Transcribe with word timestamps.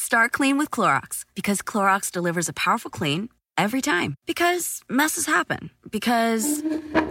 Start 0.00 0.30
clean 0.30 0.58
with 0.58 0.70
Clorox 0.70 1.24
because 1.34 1.60
Clorox 1.60 2.12
delivers 2.12 2.48
a 2.48 2.52
powerful 2.52 2.88
clean 2.88 3.28
every 3.56 3.82
time. 3.82 4.14
Because 4.26 4.80
messes 4.88 5.26
happen. 5.26 5.70
Because. 5.90 6.62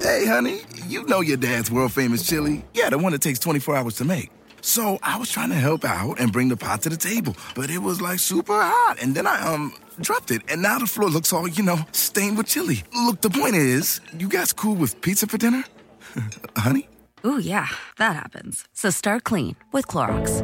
Hey, 0.02 0.26
honey, 0.26 0.62
you 0.88 1.05
know 1.05 1.20
your 1.20 1.36
dad's 1.36 1.70
world 1.70 1.92
famous 1.92 2.26
chili. 2.26 2.64
Yeah, 2.73 2.90
the 2.90 2.98
one 2.98 3.12
that 3.12 3.22
takes 3.22 3.40
24 3.40 3.76
hours 3.76 3.95
to 3.95 4.05
make. 4.05 4.31
So 4.62 5.00
I 5.04 5.20
was 5.20 5.30
trying 5.30 5.50
to 5.50 5.55
help 5.55 5.84
out 5.84 6.18
and 6.18 6.31
bring 6.31 6.48
the 6.48 6.55
pot 6.55 6.81
to 6.84 6.90
the 6.90 6.95
table, 6.95 7.36
but 7.55 7.70
it 7.70 7.80
was 7.80 8.02
like 8.02 8.20
super 8.20 8.54
hot. 8.54 8.95
And 9.02 9.14
then 9.14 9.28
I, 9.28 9.42
um, 9.42 9.73
dropped 10.00 10.31
it, 10.31 10.42
and 10.50 10.62
now 10.62 10.80
the 10.80 10.88
floor 10.88 11.09
looks 11.09 11.34
all, 11.34 11.45
you 11.45 11.64
know, 11.64 11.80
stained 11.92 12.38
with 12.38 12.48
chili. 12.48 12.84
Look, 12.95 13.20
the 13.20 13.30
point 13.30 13.56
is, 13.56 14.00
you 14.17 14.30
guys 14.30 14.54
cool 14.54 14.76
with 14.76 15.02
pizza 15.02 15.28
for 15.28 15.38
dinner? 15.38 15.66
honey? 16.56 16.88
Ooh, 17.26 17.38
yeah, 17.38 17.67
that 17.98 18.16
happens. 18.16 18.66
So 18.73 18.90
start 18.90 19.26
clean 19.26 19.58
with 19.73 19.88
Clorox. 19.88 20.42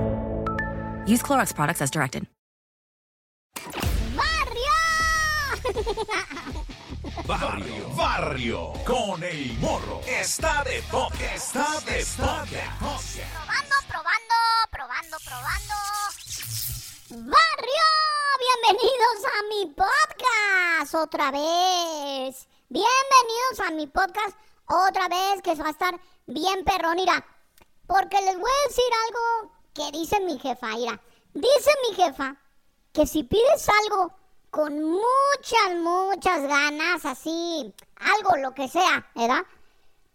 Use 1.07 1.21
Clorox 1.21 1.55
products 1.55 1.81
as 1.81 1.89
directed. 1.89 2.27
Barrio, 7.25 7.87
barrio, 7.95 8.73
con 8.85 9.23
el 9.23 9.57
morro. 9.59 10.01
Está 10.05 10.61
de 10.63 10.81
toque, 10.91 11.33
está 11.35 11.79
de 11.81 12.05
toque. 12.17 12.61
Probando, 12.79 13.75
probando, 13.87 14.35
probando, 14.71 15.17
probando. 15.23 15.73
Barrio, 17.09 17.87
bienvenidos 18.43 19.17
a 19.25 19.43
mi 19.49 19.65
podcast 19.73 20.93
otra 20.95 21.31
vez. 21.31 22.47
Bienvenidos 22.69 23.59
a 23.65 23.71
mi 23.71 23.87
podcast 23.87 24.37
otra 24.67 25.07
vez 25.07 25.41
que 25.41 25.55
va 25.55 25.67
a 25.67 25.71
estar 25.71 25.97
bien 26.25 26.63
perrón, 26.65 26.97
mira. 26.97 27.25
Porque 27.87 28.21
les 28.21 28.37
voy 28.37 28.51
a 28.51 28.67
decir 28.67 28.83
algo 29.07 29.51
que 29.73 29.91
dice 29.97 30.19
mi 30.21 30.37
jefa, 30.39 30.67
mira. 30.67 30.99
Dice 31.33 31.71
mi 31.87 31.95
jefa 31.95 32.35
que 32.93 33.07
si 33.07 33.23
pides 33.23 33.67
algo 33.83 34.13
con 34.51 34.81
muchas, 34.83 35.75
muchas 35.77 36.43
ganas, 36.43 37.03
así, 37.05 37.73
algo, 37.95 38.37
lo 38.37 38.53
que 38.53 38.69
sea, 38.69 39.09
¿verdad? 39.15 39.43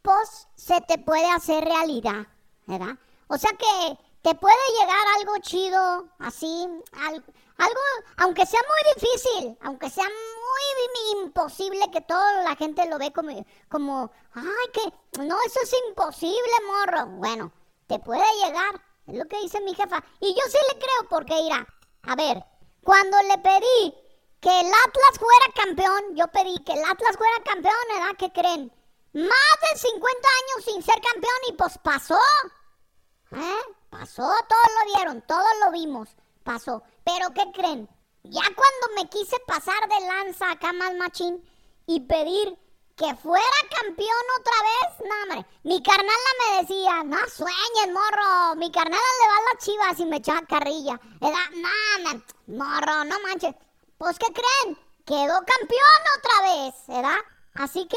Pues 0.01 0.47
se 0.55 0.81
te 0.83 0.97
puede 0.99 1.29
hacer 1.33 1.65
realidad, 1.65 2.27
¿verdad? 2.67 2.97
O 3.27 3.37
sea 3.37 3.51
que 3.51 3.99
te 4.23 4.35
puede 4.37 4.57
llegar 4.81 5.05
algo 5.19 5.39
chido, 5.41 6.09
así, 6.21 6.69
algo, 6.93 7.81
aunque 8.19 8.47
sea 8.47 8.61
muy 8.61 8.95
difícil, 8.95 9.59
aunque 9.63 9.91
sea 9.91 10.05
muy 10.05 11.23
imposible 11.25 11.91
que 11.93 12.01
toda 12.03 12.43
la 12.43 12.55
gente 12.55 12.89
lo 12.89 12.99
ve 12.99 13.13
como, 13.13 13.45
como, 13.69 14.11
ay, 14.35 14.45
que, 14.73 15.23
no, 15.25 15.37
eso 15.47 15.61
es 15.65 15.75
imposible, 15.89 16.53
morro. 16.67 17.07
Bueno, 17.17 17.53
te 17.89 17.99
puede 17.99 18.25
llegar, 18.45 18.81
es 19.07 19.17
lo 19.17 19.27
que 19.27 19.41
dice 19.41 19.61
mi 19.63 19.75
jefa. 19.75 20.03
Y 20.21 20.29
yo 20.29 20.43
sí 20.49 20.59
le 20.73 20.79
creo, 20.79 21.09
porque 21.11 21.41
irá, 21.41 21.67
a 22.03 22.15
ver, 22.15 22.45
cuando 22.89 23.19
le 23.21 23.37
pedí 23.37 23.95
que 24.41 24.49
el 24.49 24.67
Atlas 24.67 25.19
fuera 25.19 25.53
campeón, 25.55 26.17
yo 26.17 26.27
pedí 26.29 26.57
que 26.65 26.73
el 26.73 26.83
Atlas 26.83 27.19
fuera 27.19 27.37
campeón, 27.45 27.75
¿verdad? 27.93 28.17
¿Qué 28.19 28.33
creen? 28.33 28.73
Más 29.13 29.57
de 29.61 29.79
50 29.79 30.29
años 30.41 30.65
sin 30.65 30.83
ser 30.83 30.95
campeón 30.95 31.37
y 31.51 31.53
pues 31.53 31.77
pasó. 31.77 32.19
¿Eh? 33.33 33.75
Pasó, 33.91 34.23
todos 34.23 34.71
lo 34.79 34.95
vieron, 34.95 35.21
todos 35.27 35.51
lo 35.67 35.73
vimos, 35.73 36.09
pasó. 36.45 36.83
Pero 37.05 37.29
¿qué 37.35 37.53
creen? 37.53 37.91
Ya 38.23 38.45
cuando 38.45 38.95
me 38.97 39.07
quise 39.11 39.37
pasar 39.47 39.87
de 39.87 40.07
lanza 40.07 40.51
acá 40.51 40.73
más 40.73 40.95
machín 40.95 41.47
y 41.85 42.01
pedir 42.01 42.59
que 42.99 43.15
fuera 43.15 43.59
campeón 43.71 44.25
otra 44.41 44.55
vez, 44.69 45.09
no, 45.09 45.23
hombre. 45.23 45.47
Mi 45.63 45.81
carnala 45.81 46.31
me 46.41 46.61
decía, 46.61 47.05
no 47.05 47.19
sueñes, 47.29 47.93
morro. 47.93 48.57
Mi 48.57 48.73
carnala 48.73 49.01
le 49.21 49.29
va 49.29 49.37
a 49.37 49.55
las 49.55 49.65
chivas 49.65 50.01
y 50.01 50.05
me 50.05 50.17
echaba 50.17 50.43
carrilla. 50.43 51.01
Era, 51.21 51.39
no, 51.55 52.23
morro, 52.59 53.05
no 53.05 53.21
manches. 53.21 53.55
Pues, 53.99 54.19
¿qué 54.19 54.27
creen? 54.33 54.77
Quedó 55.07 55.35
campeón 55.47 56.03
otra 56.19 56.43
vez, 56.43 56.75
¿verdad? 56.89 57.19
Así 57.55 57.87
que, 57.87 57.97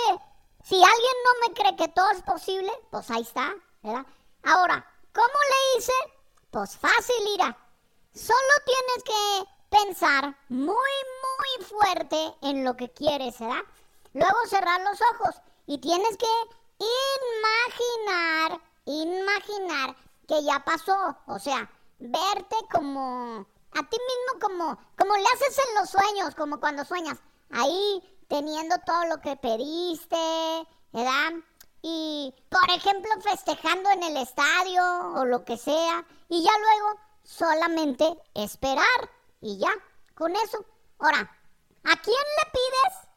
si 0.63 0.75
alguien 0.75 1.15
no 1.25 1.47
me 1.47 1.53
cree 1.55 1.75
que 1.75 1.87
todo 1.93 2.11
es 2.11 2.21
posible, 2.21 2.71
pues 2.91 3.09
ahí 3.09 3.23
está, 3.23 3.55
¿verdad? 3.81 4.05
Ahora, 4.43 4.85
¿cómo 5.13 5.27
le 5.27 5.79
hice? 5.79 5.93
Pues 6.51 6.77
fácil, 6.77 7.27
Ira. 7.33 7.57
Solo 8.13 8.53
tienes 8.65 9.03
que 9.03 9.77
pensar 9.77 10.37
muy, 10.49 10.75
muy 10.75 11.65
fuerte 11.65 12.35
en 12.41 12.63
lo 12.63 12.75
que 12.75 12.91
quieres, 12.91 13.39
¿verdad? 13.39 13.63
Luego 14.13 14.37
cerrar 14.47 14.81
los 14.81 14.99
ojos 15.13 15.41
y 15.65 15.77
tienes 15.77 16.17
que 16.17 16.27
imaginar, 18.05 18.61
imaginar 18.85 19.95
que 20.27 20.43
ya 20.43 20.63
pasó, 20.63 21.17
o 21.27 21.39
sea, 21.39 21.69
verte 21.99 22.55
como 22.71 23.45
a 23.73 23.89
ti 23.89 23.97
mismo 23.97 24.39
como, 24.41 24.77
como 24.97 25.15
le 25.15 25.23
haces 25.33 25.57
en 25.57 25.75
los 25.75 25.89
sueños, 25.89 26.35
como 26.35 26.59
cuando 26.59 26.83
sueñas, 26.83 27.19
ahí 27.51 28.03
teniendo 28.27 28.75
todo 28.85 29.05
lo 29.05 29.21
que 29.21 29.35
pediste, 29.37 30.17
¿verdad? 30.91 31.33
Y, 31.81 32.33
por 32.49 32.69
ejemplo, 32.69 33.09
festejando 33.21 33.89
en 33.91 34.03
el 34.03 34.17
estadio 34.17 34.83
o 35.15 35.25
lo 35.25 35.43
que 35.45 35.57
sea, 35.57 36.05
y 36.29 36.43
ya 36.43 36.51
luego 36.57 36.99
solamente 37.23 38.17
esperar, 38.33 39.09
y 39.41 39.57
ya, 39.57 39.71
con 40.15 40.35
eso. 40.35 40.65
Ahora, 40.99 41.19
¿a 41.19 41.95
quién 42.01 42.15
le 42.15 42.51
pides? 42.51 43.10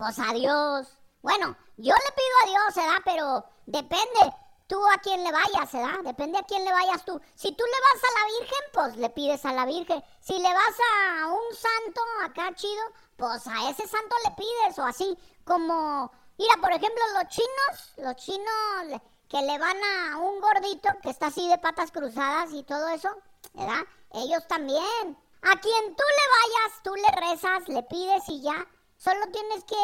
Pues 0.00 0.18
a 0.18 0.32
Dios. 0.32 0.88
Bueno, 1.20 1.54
yo 1.76 1.92
le 1.92 2.12
pido 2.16 2.36
a 2.42 2.46
Dios, 2.46 2.74
¿verdad? 2.74 3.02
Pero 3.04 3.44
depende 3.66 4.34
tú 4.66 4.82
a 4.88 4.96
quién 4.96 5.22
le 5.22 5.30
vayas, 5.30 5.70
¿verdad? 5.70 6.00
Depende 6.02 6.38
a 6.38 6.42
quién 6.42 6.64
le 6.64 6.72
vayas 6.72 7.04
tú. 7.04 7.20
Si 7.34 7.52
tú 7.52 7.62
le 7.66 7.80
vas 7.82 8.02
a 8.02 8.18
la 8.18 8.38
Virgen, 8.38 8.64
pues 8.72 8.96
le 8.96 9.10
pides 9.10 9.44
a 9.44 9.52
la 9.52 9.66
Virgen. 9.66 10.02
Si 10.20 10.38
le 10.38 10.54
vas 10.54 10.76
a 10.94 11.26
un 11.26 11.54
santo 11.54 12.00
acá 12.24 12.54
chido, 12.54 12.82
pues 13.16 13.46
a 13.46 13.68
ese 13.68 13.86
santo 13.86 14.16
le 14.24 14.30
pides 14.36 14.78
o 14.78 14.84
así. 14.84 15.18
Como, 15.44 16.10
mira, 16.38 16.54
por 16.62 16.72
ejemplo, 16.72 17.02
los 17.18 17.28
chinos, 17.28 17.92
los 17.98 18.16
chinos 18.16 19.02
que 19.28 19.42
le 19.42 19.58
van 19.58 19.76
a 19.84 20.16
un 20.16 20.40
gordito 20.40 20.88
que 21.02 21.10
está 21.10 21.26
así 21.26 21.46
de 21.46 21.58
patas 21.58 21.92
cruzadas 21.92 22.54
y 22.54 22.62
todo 22.62 22.88
eso, 22.88 23.10
¿verdad? 23.52 23.84
Ellos 24.14 24.48
también. 24.48 25.18
A 25.42 25.60
quien 25.60 25.94
tú 25.94 26.04
le 26.08 26.24
vayas, 26.38 26.82
tú 26.82 26.94
le 26.94 27.30
rezas, 27.32 27.68
le 27.68 27.82
pides 27.82 28.26
y 28.28 28.40
ya. 28.40 28.66
Solo 29.00 29.26
tienes 29.32 29.64
que 29.64 29.76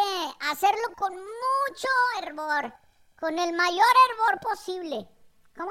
hacerlo 0.50 0.94
con 0.94 1.14
mucho 1.14 1.88
hervor 2.20 2.70
con 3.18 3.38
el 3.38 3.52
mayor 3.54 3.86
hervor 4.10 4.40
posible. 4.40 5.08
¿Cómo? 5.56 5.70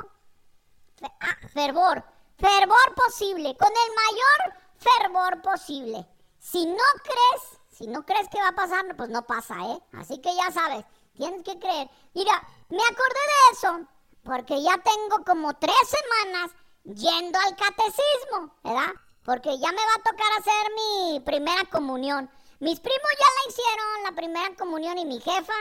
ah, 1.03 1.37
fervor. 1.53 2.03
Fervor 2.39 2.95
posible. 2.95 3.55
Con 3.55 3.69
el 3.69 3.91
mayor 4.03 4.61
fervor 4.77 5.41
posible. 5.43 6.07
Si 6.39 6.65
no 6.65 6.83
crees, 7.03 7.59
si 7.69 7.85
no 7.85 8.03
crees 8.03 8.27
que 8.29 8.41
va 8.41 8.47
a 8.47 8.55
pasar, 8.55 8.83
pues 8.97 9.09
no 9.09 9.27
pasa, 9.27 9.55
¿eh? 9.67 9.79
Así 9.93 10.19
que 10.21 10.35
ya 10.35 10.51
sabes, 10.51 10.83
tienes 11.13 11.43
que 11.43 11.59
creer. 11.59 11.87
Mira, 12.15 12.41
me 12.69 12.81
acordé 12.81 13.21
de 13.29 13.53
eso 13.53 13.87
porque 14.23 14.59
ya 14.63 14.75
tengo 14.79 15.23
como 15.23 15.53
tres 15.53 15.75
semanas 15.87 16.51
yendo 16.83 17.37
al 17.39 17.55
catecismo, 17.55 18.55
¿verdad? 18.63 18.91
Porque 19.23 19.59
ya 19.59 19.71
me 19.71 19.77
va 19.77 19.93
a 19.97 20.03
tocar 20.03 20.31
hacer 20.39 20.71
mi 20.73 21.19
primera 21.19 21.63
comunión. 21.65 22.27
Mis 22.65 22.79
primos 22.79 23.11
ya 23.19 23.27
la 23.27 23.51
hicieron, 23.51 24.03
la 24.05 24.11
primera 24.13 24.55
comunión, 24.55 24.97
y 24.97 25.05
mi 25.05 25.19
jefa, 25.19 25.53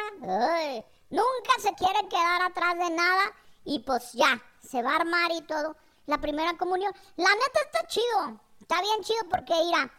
Nunca 1.10 1.52
se 1.58 1.74
quiere 1.74 2.08
quedar 2.08 2.40
atrás 2.40 2.78
de 2.78 2.88
nada 2.88 3.24
y 3.62 3.80
pues 3.80 4.14
ya, 4.14 4.42
se 4.66 4.82
va 4.82 4.92
a 4.92 4.96
armar 4.96 5.30
y 5.32 5.42
todo. 5.42 5.76
La 6.06 6.16
primera 6.16 6.56
comunión. 6.56 6.94
La 7.16 7.28
neta 7.28 7.60
está 7.66 7.86
chido. 7.88 8.40
Está 8.58 8.80
bien 8.80 9.02
chido 9.02 9.20
porque, 9.30 9.52
mira, 9.52 9.92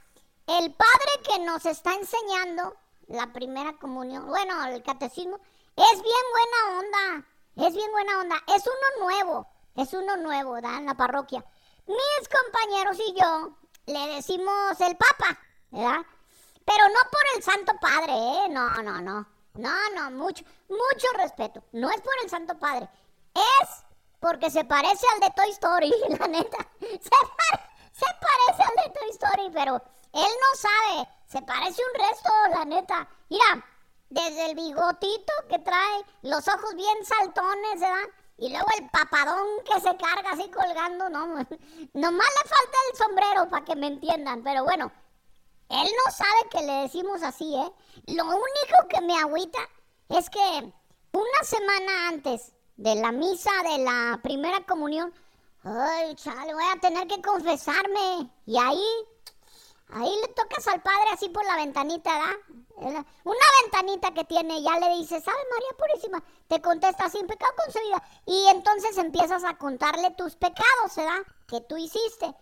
el 0.47 0.73
padre 0.73 1.11
que 1.29 1.39
nos 1.45 1.63
está 1.67 1.93
enseñando 1.93 2.75
la 3.05 3.31
primera 3.31 3.73
comunión, 3.77 4.25
bueno, 4.25 4.65
el 4.65 4.81
catecismo, 4.81 5.39
es 5.75 6.01
bien 6.01 6.25
buena 6.31 6.79
onda. 6.79 7.27
Es 7.67 7.75
bien 7.75 7.91
buena 7.91 8.19
onda. 8.21 8.35
Es 8.47 8.63
uno 8.65 9.05
nuevo. 9.05 9.47
Es 9.75 9.93
uno 9.93 10.17
nuevo, 10.17 10.53
¿verdad? 10.53 10.79
En 10.79 10.87
la 10.87 10.95
parroquia. 10.95 11.45
Mis 11.85 12.29
compañeros 12.29 12.97
y 12.97 13.13
yo 13.13 13.51
le 13.85 14.15
decimos 14.15 14.81
el 14.81 14.97
papa, 14.97 15.39
¿verdad? 15.69 16.03
Pero 16.65 16.87
no 16.89 16.99
por 17.11 17.21
el 17.35 17.43
Santo 17.43 17.73
Padre, 17.79 18.13
¿eh? 18.13 18.49
No, 18.49 18.69
no, 18.81 19.01
no. 19.01 19.27
No, 19.53 19.89
no, 19.95 20.11
mucho, 20.11 20.43
mucho 20.67 21.07
respeto. 21.17 21.63
No 21.71 21.89
es 21.89 22.01
por 22.01 22.13
el 22.23 22.29
Santo 22.29 22.57
Padre. 22.57 22.89
Es 23.33 23.85
porque 24.19 24.49
se 24.49 24.65
parece 24.65 25.05
al 25.13 25.19
de 25.19 25.29
Toy 25.35 25.49
Story, 25.51 25.93
la 26.19 26.27
neta. 26.27 26.57
Se, 26.79 28.05
parece 28.19 28.63
al 28.63 28.83
de 28.83 28.99
Toy 28.99 29.09
Story, 29.11 29.51
pero 29.53 29.75
él 30.13 30.31
no 30.41 30.57
sabe. 30.57 31.09
Se 31.27 31.41
parece 31.41 31.81
un 31.81 32.07
resto, 32.07 32.29
la 32.49 32.65
neta. 32.65 33.07
Mira, 33.29 33.65
desde 34.09 34.49
el 34.49 34.55
bigotito 34.55 35.33
que 35.49 35.59
trae, 35.59 36.05
los 36.23 36.47
ojos 36.47 36.75
bien 36.75 37.05
saltones, 37.05 37.79
¿verdad? 37.79 38.09
Y 38.37 38.49
luego 38.49 38.67
el 38.77 38.89
papadón 38.89 39.47
que 39.63 39.79
se 39.79 39.95
carga 39.95 40.31
así 40.31 40.49
colgando, 40.49 41.09
no, 41.09 41.27
nomás 41.93 42.27
le 42.27 42.49
falta 42.49 42.77
el 42.91 42.97
sombrero 42.97 43.49
para 43.49 43.63
que 43.63 43.75
me 43.75 43.87
entiendan, 43.87 44.43
pero 44.43 44.63
bueno, 44.65 44.91
él 45.69 45.87
no 46.05 46.11
sabe 46.11 46.49
que 46.51 46.61
le 46.63 46.73
decimos 46.83 47.23
así, 47.23 47.55
¿eh? 47.55 47.71
Lo 48.07 48.25
único 48.25 48.87
que 48.89 49.01
me 49.01 49.17
agüita 49.17 49.59
es 50.09 50.29
que 50.29 50.73
una 51.11 51.43
semana 51.43 52.09
antes 52.09 52.51
de 52.77 52.95
la 52.95 53.11
misa 53.11 53.51
de 53.63 53.83
la 53.83 54.19
primera 54.21 54.65
comunión, 54.65 55.13
ay, 55.63 56.15
chale, 56.15 56.53
voy 56.53 56.63
a 56.75 56.79
tener 56.79 57.07
que 57.07 57.21
confesarme. 57.21 58.29
Y 58.45 58.57
ahí 58.57 58.85
Ahí 59.89 60.09
le 60.21 60.27
tocas 60.29 60.67
al 60.67 60.81
padre 60.81 61.09
así 61.13 61.29
por 61.29 61.45
la 61.45 61.57
ventanita, 61.57 62.11
¿verdad? 62.77 63.05
Una 63.23 63.45
ventanita 63.61 64.13
que 64.13 64.23
tiene, 64.23 64.61
ya 64.61 64.79
le 64.79 64.95
dices, 64.95 65.23
¿sabe 65.23 65.37
María 65.51 65.77
Purísima? 65.77 66.23
Te 66.47 66.61
contesta 66.61 67.07
sin 67.09 67.27
pecado 67.27 67.53
concebida. 67.63 68.03
Y 68.25 68.47
entonces 68.47 68.97
empiezas 68.97 69.43
a 69.43 69.57
contarle 69.57 70.11
tus 70.11 70.35
pecados, 70.35 70.95
¿verdad? 70.95 71.21
Que 71.47 71.61
tú 71.61 71.77
hiciste. 71.77 72.33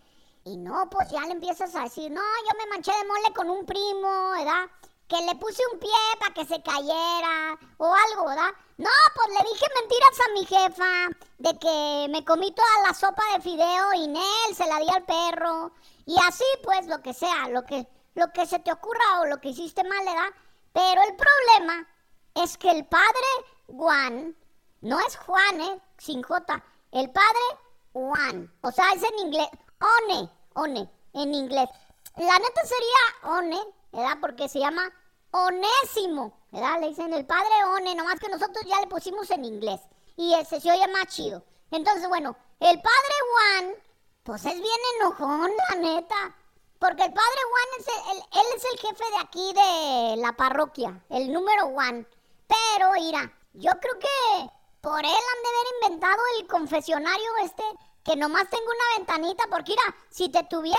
Y 0.45 0.57
no, 0.57 0.89
pues 0.89 1.09
ya 1.09 1.21
le 1.21 1.31
empiezas 1.31 1.73
a 1.75 1.83
decir, 1.83 2.11
no, 2.11 2.21
yo 2.21 2.57
me 2.57 2.69
manché 2.69 2.91
de 2.91 3.07
mole 3.07 3.33
con 3.33 3.49
un 3.49 3.65
primo, 3.65 4.31
¿verdad? 4.31 4.69
Que 5.07 5.21
le 5.21 5.35
puse 5.35 5.61
un 5.71 5.79
pie 5.79 5.89
para 6.19 6.33
que 6.33 6.45
se 6.45 6.61
cayera 6.61 7.57
o 7.77 7.93
algo, 7.93 8.25
¿verdad? 8.27 8.51
No, 8.77 8.89
pues 9.15 9.27
le 9.29 9.49
dije 9.49 9.65
mentiras 9.79 10.19
a 10.19 10.33
mi 10.33 10.45
jefa 10.45 11.17
de 11.37 11.59
que 11.59 12.07
me 12.09 12.25
comí 12.25 12.51
toda 12.51 12.87
la 12.87 12.93
sopa 12.93 13.23
de 13.35 13.41
fideo 13.41 13.93
y 13.93 14.07
Nel 14.07 14.55
se 14.55 14.65
la 14.67 14.79
di 14.79 14.89
al 14.89 15.03
perro 15.03 15.71
y 16.05 16.15
así 16.27 16.43
pues 16.63 16.87
lo 16.87 17.01
que 17.01 17.13
sea, 17.13 17.47
lo 17.49 17.63
que, 17.63 17.87
lo 18.15 18.33
que 18.33 18.45
se 18.45 18.59
te 18.59 18.71
ocurra 18.71 19.21
o 19.21 19.25
lo 19.27 19.39
que 19.39 19.49
hiciste 19.49 19.83
mal, 19.83 20.05
¿verdad? 20.05 20.33
Pero 20.73 21.01
el 21.03 21.15
problema 21.15 21.87
es 22.35 22.57
que 22.57 22.71
el 22.71 22.85
padre 22.85 23.29
Juan, 23.67 24.35
no 24.81 24.99
es 24.99 25.15
Juan, 25.17 25.61
¿eh? 25.61 25.81
Sin 25.97 26.21
J, 26.21 26.63
el 26.91 27.11
padre 27.11 27.59
Juan, 27.93 28.51
o 28.61 28.71
sea, 28.71 28.91
es 28.93 29.03
en 29.03 29.27
inglés, 29.27 29.49
One, 29.79 30.29
One, 30.53 30.89
en 31.13 31.33
inglés. 31.33 31.69
La 32.17 32.37
neta 32.39 32.61
sería 32.65 33.37
One, 33.37 33.59
¿verdad? 33.91 34.17
Porque 34.21 34.49
se 34.49 34.59
llama 34.59 34.83
Onésimo, 35.31 36.33
¿verdad? 36.51 36.79
Le 36.79 36.89
dicen 36.89 37.13
el 37.13 37.25
padre 37.25 37.65
One, 37.75 37.95
nomás 37.95 38.19
que 38.19 38.29
nosotros 38.29 38.63
ya 38.65 38.79
le 38.79 38.87
pusimos 38.87 39.29
en 39.31 39.45
inglés. 39.45 39.81
Y 40.15 40.33
ese 40.35 40.61
se 40.61 40.71
oye 40.71 40.87
más 40.89 41.07
chido. 41.07 41.43
Entonces, 41.71 42.07
bueno, 42.07 42.35
el 42.59 42.81
padre 42.81 43.15
Juan 43.31 43.75
pues 44.23 44.45
es 44.45 44.53
bien 44.53 44.79
enojón, 44.99 45.51
la 45.69 45.75
neta. 45.75 46.35
Porque 46.79 47.03
el 47.03 47.13
padre 47.13 47.39
Juan 47.49 47.67
es 47.79 47.87
el, 48.11 48.17
él 48.39 48.47
es 48.55 48.65
el 48.65 48.79
jefe 48.79 49.03
de 49.11 49.17
aquí 49.21 49.53
de 49.53 50.21
la 50.21 50.33
parroquia, 50.33 51.03
el 51.09 51.31
número 51.31 51.67
one. 51.67 52.05
Pero, 52.47 52.91
mira, 52.93 53.33
yo 53.53 53.71
creo 53.79 53.99
que 53.99 54.49
por 54.81 54.99
él 54.99 55.05
han 55.05 55.43
de 55.43 55.49
haber 55.49 55.73
inventado 55.75 56.21
el 56.39 56.47
confesionario 56.47 57.37
este, 57.43 57.63
que 58.03 58.15
nomás 58.17 58.49
tengo 58.49 58.65
una 58.65 58.97
ventanita, 58.97 59.43
porque 59.49 59.71
mira, 59.71 59.95
si 60.09 60.29
te 60.29 60.43
tuviera 60.43 60.77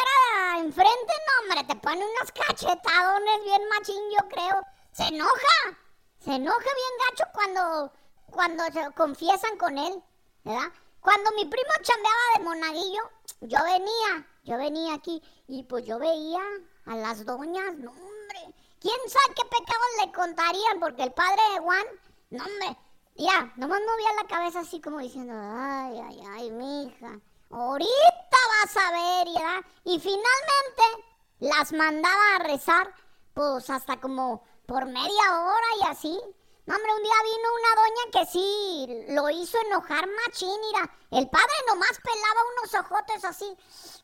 enfrente, 0.59 1.13
no, 1.27 1.43
hombre, 1.43 1.65
te 1.65 1.81
pone 1.81 2.05
unas 2.05 2.33
cachetadones 2.33 3.45
bien 3.45 3.63
machín, 3.69 4.11
yo 4.11 4.29
creo. 4.29 4.61
Se 4.93 5.05
enoja, 5.05 5.79
se 6.21 6.35
enoja 6.35 6.59
bien 6.59 6.95
gacho 7.09 7.25
cuando, 7.33 7.93
cuando 8.31 8.65
se 8.67 8.93
confiesan 8.95 9.57
con 9.57 9.79
él, 9.79 10.03
¿verdad? 10.45 10.71
Cuando 11.01 11.31
mi 11.33 11.47
primo 11.47 11.71
chambeaba 11.83 12.39
de 12.39 12.45
monaguillo, 12.45 13.03
yo 13.41 13.59
venía, 13.65 14.27
yo 14.45 14.57
venía 14.59 14.95
aquí 14.95 15.23
y 15.49 15.63
pues 15.65 15.85
yo 15.85 15.99
veía 15.99 16.43
a 16.87 16.97
las 16.97 17.25
doñas, 17.25 17.75
no 17.77 17.91
hombre, 17.91 18.55
quién 18.81 18.97
sabe 19.09 19.35
qué 19.35 19.45
pecados 19.45 19.87
le 20.05 20.13
contarían, 20.13 20.81
porque 20.81 21.03
el 21.05 21.13
padre 21.13 21.43
de 21.55 21.61
Juan, 21.61 21.87
no 22.31 22.45
hombre, 22.45 22.79
ya, 23.15 23.53
nomás 23.57 23.81
movía 23.81 24.23
la 24.23 24.29
cabeza 24.29 24.61
así 24.61 24.81
como 24.81 24.99
diciendo, 24.99 25.35
ay, 25.37 26.01
ay, 26.01 26.23
ay, 26.31 26.51
mi 26.51 26.85
hija, 26.85 27.21
ahorita 27.51 28.37
vas 28.63 28.77
a 28.77 28.91
ver, 28.93 29.29
¿ya? 29.35 29.61
Y 29.85 30.01
finalmente 30.01 31.15
las 31.39 31.73
mandaba 31.73 32.37
a 32.37 32.45
rezar, 32.45 32.95
pues 33.35 33.71
hasta 33.71 34.01
como 34.01 34.43
por 34.67 34.87
media 34.87 35.41
hora 35.43 35.67
y 35.81 35.91
así. 35.91 36.21
No, 36.67 36.75
hombre, 36.75 36.95
un 36.95 37.03
día 37.03 37.13
vino 37.25 37.49
una 37.59 37.83
doña 37.83 38.11
que 38.13 38.33
sí 38.33 39.07
lo 39.11 39.29
hizo 39.29 39.59
enojar 39.67 40.09
machín, 40.09 40.61
mira. 40.73 40.91
El 41.11 41.29
padre 41.29 41.55
nomás 41.69 42.01
pelaba 42.03 42.41
unos 42.57 42.75
ojotes 42.75 43.25
así. 43.25 43.57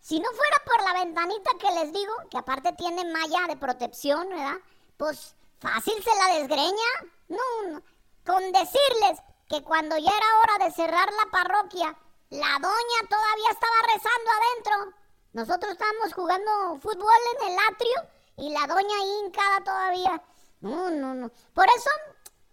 Si 0.02 0.20
no 0.20 0.28
fuera 0.30 0.56
por 0.66 0.84
la 0.84 1.04
ventanita 1.04 1.50
que 1.58 1.70
les 1.72 1.92
digo, 1.92 2.12
que 2.30 2.36
aparte 2.36 2.74
tiene 2.74 3.10
malla 3.10 3.46
de 3.48 3.56
protección, 3.56 4.28
¿verdad? 4.28 4.58
Pues 4.98 5.34
fácil 5.58 5.94
se 6.04 6.14
la 6.16 6.38
desgreña. 6.38 6.90
No, 7.28 7.70
no. 7.70 7.82
Con 8.24 8.52
decirles 8.52 9.22
que 9.48 9.62
cuando 9.62 9.96
ya 9.96 10.10
era 10.10 10.38
hora 10.38 10.64
de 10.64 10.72
cerrar 10.72 11.08
la 11.12 11.30
parroquia, 11.30 11.96
la 12.30 12.58
doña 12.60 13.08
todavía 13.08 13.50
estaba 13.50 13.74
rezando 13.92 14.30
adentro. 14.30 14.96
Nosotros 15.32 15.72
estábamos 15.72 16.12
jugando 16.14 16.78
fútbol 16.80 17.20
en 17.40 17.52
el 17.52 17.58
atrio 17.70 17.96
y 18.36 18.52
la 18.52 18.66
doña 18.66 18.96
hincada 19.04 19.64
todavía. 19.64 20.22
No, 20.60 20.90
no, 20.90 21.14
no. 21.14 21.30
Por 21.54 21.66
eso 21.76 21.90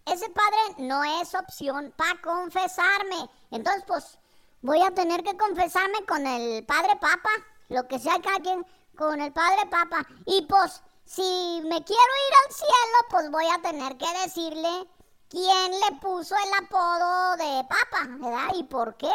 ese 0.06 0.30
padre 0.30 0.58
no 0.78 1.04
es 1.04 1.36
opción 1.36 1.94
para 1.98 2.22
confesarme. 2.22 3.30
Entonces, 3.52 3.84
pues, 3.86 4.19
voy 4.62 4.81
a 4.81 4.92
tener 4.92 5.24
que 5.24 5.38
confesarme 5.38 6.06
con 6.08 6.25
el 6.25 6.66
padre 6.66 6.96
papa, 6.96 7.30
lo 7.69 7.88
que 7.88 8.00
sea 8.00 8.22
cada 8.22 8.40
quien, 8.40 8.66
con 8.96 9.22
el 9.22 9.34
padre 9.34 9.66
papa. 9.69 10.08
Y 10.25 10.44
pues, 10.44 10.81
si 11.06 11.62
me 11.64 11.84
quiero 11.84 12.02
ir 12.30 12.36
al 12.46 12.54
cielo, 12.54 12.98
pues 13.10 13.30
voy 13.30 13.46
a 13.48 13.62
tener 13.62 13.98
que 13.98 14.19
decirle 14.24 14.88
quién 15.30 15.72
le 15.72 15.98
puso 16.00 16.36
el 16.36 16.66
apodo 16.66 17.38
de 17.38 17.64
papa, 17.64 18.08
¿verdad? 18.20 18.48
¿Y 18.56 18.64
por 18.64 18.96
qué? 18.98 19.12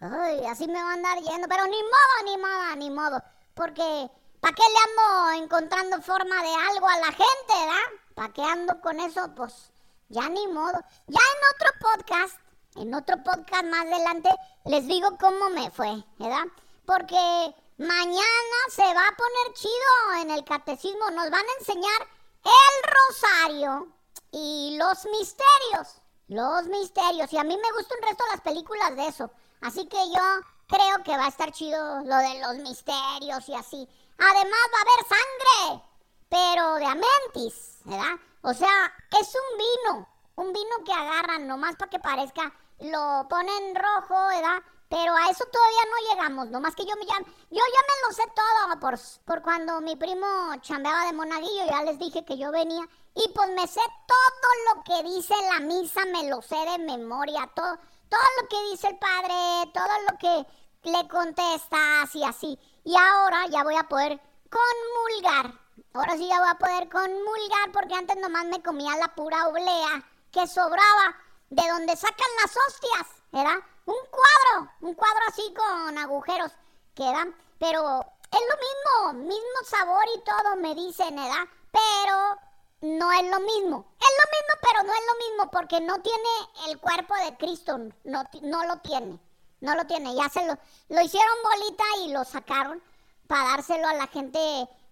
Ay, 0.00 0.44
así 0.46 0.66
me 0.66 0.82
va 0.82 0.90
a 0.90 0.94
andar 0.94 1.18
yendo, 1.18 1.48
pero 1.48 1.64
ni 1.66 1.82
modo, 1.82 2.24
ni 2.24 2.36
modo, 2.38 2.76
ni 2.76 2.90
modo. 2.90 3.22
Porque, 3.54 4.10
¿para 4.40 4.54
qué 4.54 4.62
le 4.62 5.34
ando 5.34 5.44
encontrando 5.44 6.02
forma 6.02 6.42
de 6.42 6.54
algo 6.70 6.88
a 6.88 6.98
la 6.98 7.12
gente, 7.12 7.52
¿verdad? 7.60 7.90
¿Para 8.14 8.32
qué 8.32 8.42
ando 8.42 8.80
con 8.80 8.98
eso? 9.00 9.32
Pues 9.36 9.72
ya 10.08 10.28
ni 10.28 10.46
modo. 10.48 10.78
Ya 11.06 11.20
en 11.20 11.40
otro 11.54 11.68
podcast, 11.80 12.36
en 12.76 12.94
otro 12.94 13.22
podcast 13.22 13.64
más 13.64 13.86
adelante, 13.86 14.30
les 14.64 14.86
digo 14.86 15.16
cómo 15.18 15.50
me 15.50 15.70
fue, 15.70 16.04
¿verdad? 16.18 16.46
Porque 16.84 17.54
mañana 17.78 18.56
se 18.70 18.82
va 18.82 19.06
a 19.06 19.16
poner 19.16 19.54
chido 19.54 20.22
en 20.22 20.30
el 20.32 20.44
catecismo. 20.44 21.10
Nos 21.10 21.30
van 21.30 21.44
a 21.44 21.58
enseñar 21.60 22.08
el 22.44 22.90
rosario 22.90 24.01
y 24.32 24.76
los 24.78 25.04
misterios. 25.06 26.02
Los 26.28 26.66
misterios. 26.66 27.32
Y 27.32 27.38
a 27.38 27.44
mí 27.44 27.56
me 27.56 27.72
gustan 27.76 27.98
un 28.00 28.08
resto 28.08 28.24
las 28.30 28.40
películas 28.40 28.96
de 28.96 29.06
eso. 29.06 29.30
Así 29.60 29.86
que 29.86 29.98
yo 30.08 30.22
creo 30.66 31.02
que 31.04 31.16
va 31.16 31.26
a 31.26 31.28
estar 31.28 31.52
chido 31.52 32.00
lo 32.00 32.16
de 32.16 32.40
los 32.40 32.56
misterios 32.56 33.48
y 33.48 33.54
así. 33.54 33.88
Además 34.18 34.60
va 34.72 34.78
a 34.78 34.82
haber 34.82 35.06
sangre, 35.08 35.84
pero 36.28 36.74
de 36.76 36.86
amentis, 36.86 37.80
¿verdad? 37.84 38.16
O 38.42 38.54
sea, 38.54 38.92
es 39.20 39.34
un 39.34 39.58
vino, 39.58 40.08
un 40.36 40.52
vino 40.52 40.84
que 40.84 40.92
agarran 40.92 41.46
nomás 41.46 41.76
para 41.76 41.90
que 41.90 41.98
parezca, 41.98 42.52
lo 42.80 43.26
ponen 43.28 43.74
rojo, 43.74 44.14
¿verdad? 44.28 44.62
Pero 44.88 45.14
a 45.14 45.30
eso 45.30 45.44
todavía 45.46 45.80
no 45.90 46.14
llegamos, 46.14 46.48
nomás 46.48 46.74
que 46.74 46.84
yo 46.84 46.94
me 46.96 47.04
llamo, 47.04 47.26
yo 47.50 47.60
ya 47.60 47.60
me 47.60 48.08
lo 48.08 48.14
sé 48.14 48.22
todo 48.34 48.80
por, 48.80 48.98
por 49.24 49.42
cuando 49.42 49.80
mi 49.80 49.96
primo 49.96 50.26
chambeaba 50.60 51.06
de 51.06 51.14
monaguillo, 51.14 51.66
ya 51.66 51.82
les 51.82 51.98
dije 51.98 52.24
que 52.24 52.36
yo 52.36 52.50
venía, 52.50 52.86
y 53.14 53.28
pues 53.32 53.48
me 53.50 53.66
sé 53.66 53.80
todo 54.06 54.74
lo 54.74 54.82
que 54.84 55.02
dice 55.08 55.34
la 55.52 55.60
misa, 55.60 56.04
me 56.06 56.28
lo 56.28 56.42
sé 56.42 56.56
de 56.56 56.78
memoria, 56.78 57.50
todo, 57.54 57.78
todo 58.08 58.20
lo 58.40 58.48
que 58.48 58.62
dice 58.70 58.88
el 58.88 58.98
padre, 58.98 59.70
todo 59.72 60.00
lo 60.10 60.18
que 60.18 60.90
le 60.90 61.08
contesta, 61.08 62.02
así, 62.02 62.24
así. 62.24 62.58
Y 62.84 62.96
ahora 62.96 63.46
ya 63.46 63.62
voy 63.64 63.76
a 63.76 63.88
poder 63.88 64.20
conmulgar 64.50 65.62
Ahora 65.94 66.16
sí 66.16 66.26
ya 66.26 66.38
voy 66.38 66.48
a 66.48 66.58
poder 66.58 66.88
conmulgar 66.88 67.72
porque 67.72 67.94
antes 67.94 68.16
nomás 68.16 68.44
me 68.46 68.62
comía 68.62 68.96
la 68.96 69.14
pura 69.14 69.48
oblea 69.48 70.02
que 70.30 70.46
sobraba 70.46 71.16
de 71.50 71.68
donde 71.68 71.96
sacan 71.96 72.28
las 72.40 72.56
hostias, 72.56 73.06
¿verdad? 73.30 73.58
Un 73.84 73.96
cuadro, 74.10 74.72
un 74.80 74.94
cuadro 74.94 75.20
así 75.28 75.54
con 75.54 75.98
agujeros 75.98 76.52
quedan, 76.94 77.34
pero 77.58 78.00
es 78.30 78.40
lo 78.40 79.12
mismo, 79.12 79.24
mismo 79.28 79.58
sabor 79.66 80.04
y 80.16 80.24
todo 80.24 80.56
me 80.56 80.74
dicen, 80.74 81.14
¿verdad? 81.14 81.46
Pero 81.70 82.38
no 82.82 83.12
es 83.12 83.22
lo 83.30 83.40
mismo. 83.40 83.86
Es 83.98 84.12
lo 84.20 84.26
mismo, 84.30 84.54
pero 84.60 84.82
no 84.82 84.92
es 84.92 85.00
lo 85.06 85.26
mismo 85.28 85.50
porque 85.50 85.80
no 85.80 86.00
tiene 86.02 86.28
el 86.68 86.78
cuerpo 86.78 87.14
de 87.24 87.36
Cristo, 87.36 87.78
no, 88.04 88.24
no 88.42 88.64
lo 88.66 88.76
tiene, 88.78 89.18
no 89.60 89.74
lo 89.74 89.86
tiene. 89.86 90.14
Ya 90.14 90.28
se 90.28 90.46
lo, 90.46 90.58
lo 90.88 91.00
hicieron 91.00 91.36
bolita 91.42 91.84
y 92.04 92.12
lo 92.12 92.24
sacaron 92.24 92.82
para 93.26 93.50
dárselo 93.50 93.88
a 93.88 93.94
la 93.94 94.06
gente 94.08 94.38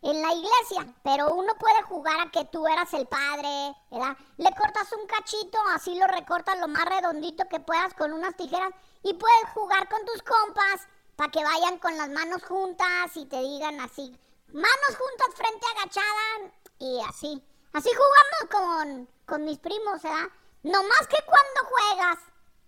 en 0.02 0.22
la 0.22 0.32
iglesia, 0.32 0.94
pero 1.02 1.34
uno 1.34 1.52
puede 1.58 1.82
jugar 1.82 2.18
a 2.20 2.30
que 2.30 2.46
tú 2.46 2.66
eras 2.66 2.92
el 2.94 3.06
padre, 3.06 3.76
¿verdad? 3.90 4.16
Le 4.38 4.50
cortas 4.54 4.90
un 4.92 5.06
cachito, 5.06 5.58
así 5.74 5.94
lo 5.94 6.06
recortas 6.06 6.58
lo 6.58 6.68
más 6.68 6.86
redondito 6.86 7.46
que 7.48 7.60
puedas 7.60 7.92
con 7.92 8.14
unas 8.14 8.34
tijeras 8.34 8.70
y 9.02 9.12
puedes 9.12 9.50
jugar 9.52 9.90
con 9.90 10.02
tus 10.06 10.22
compas 10.22 10.88
para 11.16 11.30
que 11.30 11.44
vayan 11.44 11.78
con 11.78 11.94
las 11.98 12.08
manos 12.08 12.42
juntas 12.44 13.14
y 13.14 13.26
te 13.26 13.40
digan 13.40 13.78
así 13.80 14.18
manos 14.52 14.96
juntas, 14.96 15.34
frente 15.34 15.66
agachada 15.76 16.52
y 16.78 17.00
así. 17.08 17.49
Así 17.72 17.90
jugamos 17.90 18.50
con, 18.50 19.08
con 19.26 19.44
mis 19.44 19.58
primos, 19.58 20.02
¿verdad? 20.02 20.28
No 20.62 20.82
más 20.82 21.06
que 21.08 21.18
cuando 21.24 21.60
juegas, 21.68 22.18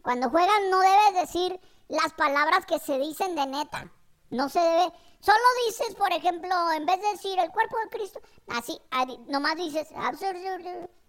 cuando 0.02 0.30
juegas 0.30 0.60
no 0.70 0.80
debes 0.80 1.14
decir 1.26 1.60
las 1.88 2.12
palabras 2.14 2.64
que 2.66 2.78
se 2.78 2.98
dicen 2.98 3.34
de 3.34 3.46
neta. 3.46 3.90
No 4.30 4.48
se 4.48 4.60
debe. 4.60 4.92
Solo 5.20 5.38
dices, 5.66 5.94
por 5.94 6.12
ejemplo, 6.12 6.72
en 6.72 6.86
vez 6.86 7.00
de 7.00 7.08
decir 7.12 7.38
el 7.38 7.50
cuerpo 7.50 7.76
de 7.78 7.90
Cristo, 7.90 8.20
así, 8.48 8.80
nomás 9.26 9.56
dices, 9.56 9.88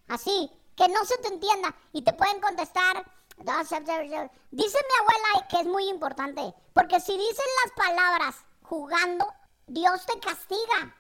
así, 0.08 0.52
que 0.76 0.88
no 0.90 1.06
se 1.06 1.18
te 1.20 1.30
entienda. 1.30 1.74
Y 1.94 2.02
te 2.04 2.14
pueden 2.14 2.42
contestar. 2.42 3.06
Dice 3.38 4.78
mi 4.78 4.96
abuela 5.00 5.48
que 5.50 5.62
es 5.62 5.66
muy 5.66 5.90
importante, 5.90 6.54
porque 6.74 7.00
si 7.00 7.18
dices 7.18 7.46
las 7.64 7.88
palabras 7.88 8.36
jugando, 8.62 9.26
Dios 9.66 10.06
te 10.06 10.20
castiga. 10.20 10.96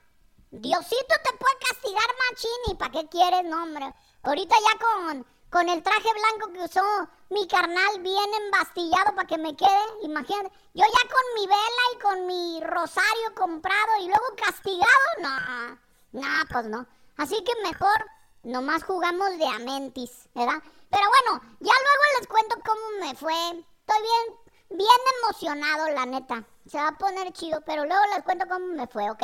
Diosito 0.53 1.15
te 1.24 1.36
puede 1.38 1.57
castigar, 1.67 2.05
machini. 2.29 2.77
¿Para 2.77 2.91
qué 2.91 3.07
quieres, 3.10 3.43
no, 3.45 3.63
hombre? 3.63 3.91
Ahorita 4.22 4.55
ya 4.55 4.79
con 4.79 5.25
con 5.50 5.67
el 5.67 5.81
traje 5.81 6.10
blanco 6.13 6.53
que 6.53 6.63
usó 6.63 7.10
mi 7.29 7.48
carnal 7.48 8.00
bien 8.01 8.29
embastillado 8.45 9.15
para 9.15 9.27
que 9.27 9.38
me 9.39 9.55
quede, 9.55 9.83
imagínate. 10.03 10.51
Yo 10.75 10.83
ya 10.83 11.10
con 11.10 11.41
mi 11.41 11.48
vela 11.48 11.83
y 11.93 12.00
con 12.00 12.27
mi 12.27 12.62
rosario 12.62 13.36
comprado 13.36 13.91
y 14.01 14.07
luego 14.07 14.25
castigado, 14.36 15.07
no, 15.22 15.79
no, 16.12 16.27
pues 16.51 16.65
no. 16.65 16.88
Así 17.17 17.43
que 17.43 17.62
mejor 17.63 18.05
nomás 18.43 18.83
jugamos 18.83 19.29
de 19.38 19.48
amentis, 19.48 20.29
¿verdad? 20.36 20.62
Pero 20.89 21.03
bueno, 21.07 21.43
ya 21.62 21.74
luego 21.74 22.03
les 22.19 22.27
cuento 22.27 22.55
cómo 22.63 23.00
me 23.00 23.15
fue. 23.15 23.50
Estoy 23.50 24.01
bien, 24.01 24.39
bien 24.69 25.00
emocionado, 25.19 25.89
la 25.89 26.05
neta. 26.05 26.43
Se 26.67 26.77
va 26.77 26.89
a 26.89 26.98
poner 26.98 27.31
chido, 27.33 27.60
pero 27.65 27.86
luego 27.86 28.03
les 28.15 28.24
cuento 28.24 28.45
cómo 28.48 28.67
me 28.67 28.86
fue, 28.88 29.10
¿ok? 29.10 29.24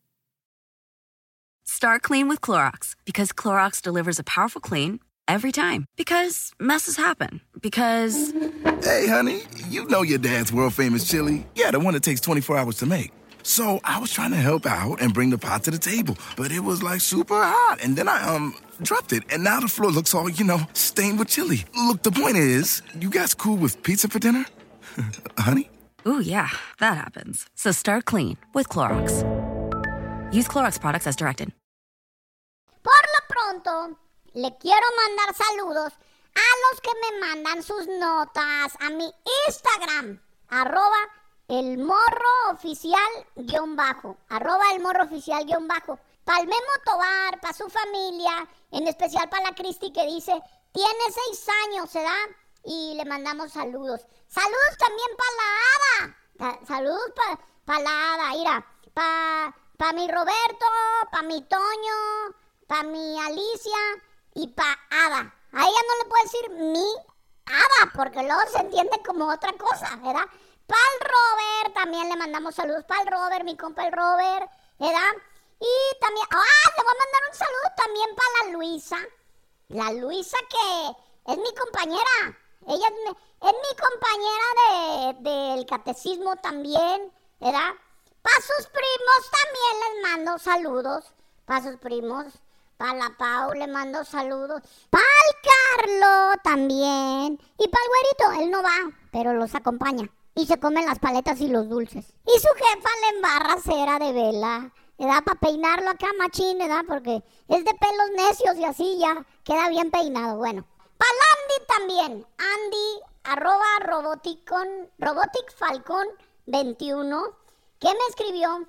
Start 1.65 2.01
clean 2.01 2.27
with 2.27 2.41
Clorox 2.41 2.95
because 3.05 3.29
Clorox 3.31 3.81
delivers 3.81 4.19
a 4.19 4.23
powerful 4.23 4.61
clean 4.61 4.99
every 5.27 5.51
time. 5.51 5.85
Because 5.95 6.51
messes 6.59 6.97
happen. 6.97 7.41
Because. 7.61 8.31
Hey, 8.83 9.07
honey, 9.07 9.41
you 9.69 9.87
know 9.87 10.01
your 10.01 10.17
dad's 10.17 10.51
world 10.51 10.73
famous 10.73 11.09
chili. 11.09 11.45
Yeah, 11.55 11.71
the 11.71 11.79
one 11.79 11.93
that 11.93 12.03
takes 12.03 12.21
24 12.21 12.57
hours 12.57 12.77
to 12.77 12.85
make. 12.85 13.11
So 13.43 13.79
I 13.83 13.99
was 13.99 14.11
trying 14.11 14.31
to 14.31 14.37
help 14.37 14.65
out 14.65 15.01
and 15.01 15.13
bring 15.13 15.31
the 15.31 15.37
pot 15.37 15.63
to 15.63 15.71
the 15.71 15.79
table, 15.79 16.15
but 16.37 16.51
it 16.51 16.59
was 16.59 16.83
like 16.83 17.01
super 17.01 17.41
hot. 17.41 17.79
And 17.83 17.95
then 17.95 18.07
I, 18.07 18.21
um, 18.35 18.55
dropped 18.83 19.13
it, 19.13 19.23
and 19.31 19.43
now 19.43 19.59
the 19.59 19.67
floor 19.67 19.91
looks 19.91 20.13
all, 20.13 20.29
you 20.29 20.45
know, 20.45 20.59
stained 20.73 21.17
with 21.19 21.29
chili. 21.29 21.65
Look, 21.75 22.03
the 22.03 22.11
point 22.11 22.37
is, 22.37 22.81
you 22.99 23.09
guys 23.09 23.33
cool 23.33 23.57
with 23.57 23.81
pizza 23.81 24.07
for 24.07 24.19
dinner? 24.19 24.45
honey? 25.37 25.69
Ooh, 26.07 26.19
yeah, 26.19 26.49
that 26.79 26.97
happens. 26.97 27.47
So 27.55 27.71
start 27.71 28.05
clean 28.05 28.37
with 28.53 28.69
Clorox. 28.69 29.40
Use 30.31 30.47
Clorox 30.47 30.79
products 30.79 31.07
as 31.07 31.17
directed. 31.17 31.51
Por 32.81 33.01
lo 33.13 33.27
pronto. 33.27 33.97
le 34.33 34.57
quiero 34.57 34.85
mandar 34.95 35.35
saludos 35.35 35.93
a 36.35 36.71
los 36.71 36.81
que 36.81 36.91
me 37.01 37.19
mandan 37.19 37.63
sus 37.63 37.85
notas 37.87 38.77
a 38.79 38.89
mi 38.91 39.11
Instagram, 39.47 40.21
arroba 40.47 40.97
el 41.49 41.77
morro 41.79 42.51
oficial 42.51 43.11
guion 43.35 43.75
bajo, 43.75 44.17
arroba 44.29 44.63
el 44.73 44.81
morro 44.81 45.03
oficial 45.03 45.45
guion 45.45 45.67
bajo. 45.67 45.99
Para 46.23 46.39
el 46.39 46.47
Memo 46.47 46.71
Tobar, 46.85 47.41
para 47.41 47.53
su 47.53 47.67
familia, 47.67 48.47
en 48.71 48.87
especial 48.87 49.27
para 49.27 49.49
la 49.49 49.55
Cristi 49.55 49.91
que 49.91 50.05
dice, 50.05 50.31
tiene 50.71 51.03
seis 51.11 51.47
años, 51.65 51.89
¿se 51.89 52.01
da? 52.01 52.15
Y 52.63 52.93
le 52.95 53.03
mandamos 53.03 53.51
saludos. 53.51 54.05
Saludos 54.27 54.77
también 54.77 55.09
para 55.17 55.35
la 55.41 56.53
Hada. 56.53 56.65
Saludos 56.67 57.11
para 57.15 57.37
pa 57.65 57.79
la 57.79 58.13
Hada, 58.13 58.29
mira. 58.31 58.65
Para 58.93 59.55
pa 59.81 59.93
mi 59.93 60.07
Roberto, 60.07 60.67
para 61.09 61.23
mi 61.23 61.41
Toño, 61.41 61.97
para 62.67 62.83
mi 62.83 63.19
Alicia 63.19 63.81
y 64.35 64.45
pa 64.49 64.77
Ada. 64.91 65.33
A 65.53 65.59
ella 65.59 65.81
no 65.87 66.03
le 66.03 66.05
puede 66.07 66.23
decir 66.23 66.49
mi 66.51 66.85
Ada, 67.47 67.91
porque 67.95 68.21
luego 68.21 68.41
se 68.51 68.59
entiende 68.59 69.01
como 69.03 69.27
otra 69.27 69.51
cosa, 69.53 69.95
¿verdad? 69.95 70.27
Pal 70.67 70.95
Robert, 70.99 71.73
también 71.73 72.09
le 72.09 72.15
mandamos 72.15 72.53
saludos 72.53 72.85
para 72.85 73.01
el 73.01 73.07
Robert, 73.07 73.43
mi 73.43 73.57
compa 73.57 73.87
el 73.87 73.91
Robert, 73.91 74.51
¿verdad? 74.77 75.13
Y 75.59 75.99
también, 75.99 76.27
ah, 76.29 76.69
le 76.77 76.83
voy 76.83 76.93
a 76.93 77.03
mandar 77.03 77.23
un 77.31 77.37
saludo 77.37 77.73
también 77.75 78.09
para 78.15 78.45
la 78.45 78.51
Luisa. 78.51 78.97
La 79.69 79.91
Luisa 79.99 80.37
que 80.47 81.31
es 81.31 81.37
mi 81.39 81.55
compañera. 81.55 82.37
Ella 82.67 82.87
es, 82.87 83.53
mi 83.55 83.75
compañera 83.81 85.13
de, 85.23 85.29
del 85.31 85.65
catecismo 85.65 86.35
también, 86.35 87.11
¿verdad? 87.39 87.73
Para 88.21 88.35
sus 88.37 88.67
primos 88.67 89.31
también 89.41 89.79
les 89.81 90.09
mando 90.09 90.37
saludos. 90.37 91.13
Para 91.45 91.63
sus 91.63 91.77
primos. 91.77 92.25
Para 92.77 92.93
la 92.95 93.15
Pau 93.17 93.53
le 93.53 93.67
mando 93.67 94.03
saludos. 94.03 94.61
Para 94.89 95.03
el 95.03 95.87
Carlo 95.87 96.41
también. 96.43 97.39
Y 97.57 97.67
para 97.67 97.83
el 97.83 97.89
güerito, 97.89 98.41
él 98.41 98.51
no 98.51 98.63
va, 98.63 98.91
pero 99.11 99.33
los 99.33 99.53
acompaña. 99.53 100.09
Y 100.33 100.45
se 100.45 100.59
comen 100.59 100.85
las 100.85 100.99
paletas 100.99 101.39
y 101.41 101.47
los 101.47 101.69
dulces. 101.69 102.13
Y 102.25 102.39
su 102.39 102.47
jefa 102.47 102.89
le 103.01 103.17
embarra 103.17 103.61
cera 103.61 103.99
de 103.99 104.13
vela. 104.13 104.71
Le 104.97 105.07
da 105.07 105.21
para 105.21 105.39
peinarlo 105.39 105.89
acá 105.89 106.07
machín, 106.17 106.57
¿verdad? 106.57 106.83
Porque 106.87 107.23
es 107.47 107.65
de 107.65 107.73
pelos 107.73 108.11
necios 108.15 108.55
y 108.57 108.65
así 108.65 108.97
ya 108.99 109.25
queda 109.43 109.69
bien 109.69 109.91
peinado. 109.91 110.37
Bueno. 110.37 110.65
Para 110.97 111.11
Andy 111.33 111.65
también. 111.67 112.27
Andy, 112.37 113.01
arroba 113.23 113.65
roboticon, 113.81 114.89
robotic 114.99 115.51
falcon 115.55 116.07
21. 116.45 117.40
¿Qué 117.81 117.87
me 117.87 118.05
escribió? 118.09 118.63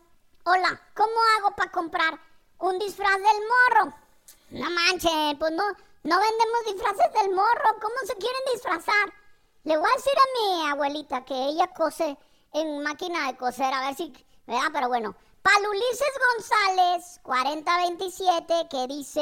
Hola, 0.47 0.81
¿cómo 0.95 1.13
hago 1.37 1.55
para 1.55 1.71
comprar 1.71 2.19
un 2.61 2.79
disfraz 2.79 3.19
del 3.19 3.43
morro? 3.53 3.95
No 4.49 4.71
manches, 4.71 5.37
pues 5.39 5.53
no, 5.53 5.65
no 6.05 6.19
vendemos 6.19 6.65
disfraces 6.65 7.13
del 7.21 7.35
morro. 7.35 7.77
¿Cómo 7.83 7.95
se 8.07 8.15
quieren 8.15 8.41
disfrazar? 8.55 9.13
Le 9.65 9.77
voy 9.77 9.87
a 9.87 9.97
decir 9.97 10.15
a 10.17 10.33
mi 10.39 10.71
abuelita 10.71 11.27
que 11.27 11.35
ella 11.35 11.67
cose 11.75 12.17
en 12.55 12.83
máquina 12.83 13.27
de 13.27 13.37
coser, 13.37 13.75
a 13.75 13.85
ver 13.85 13.97
si, 13.97 14.15
¿verdad? 14.47 14.71
Pero 14.73 14.89
bueno, 14.89 15.15
Palulices 15.43 16.15
González, 16.33 17.21
4027, 17.23 18.69
que 18.71 18.87
dice, 18.87 19.21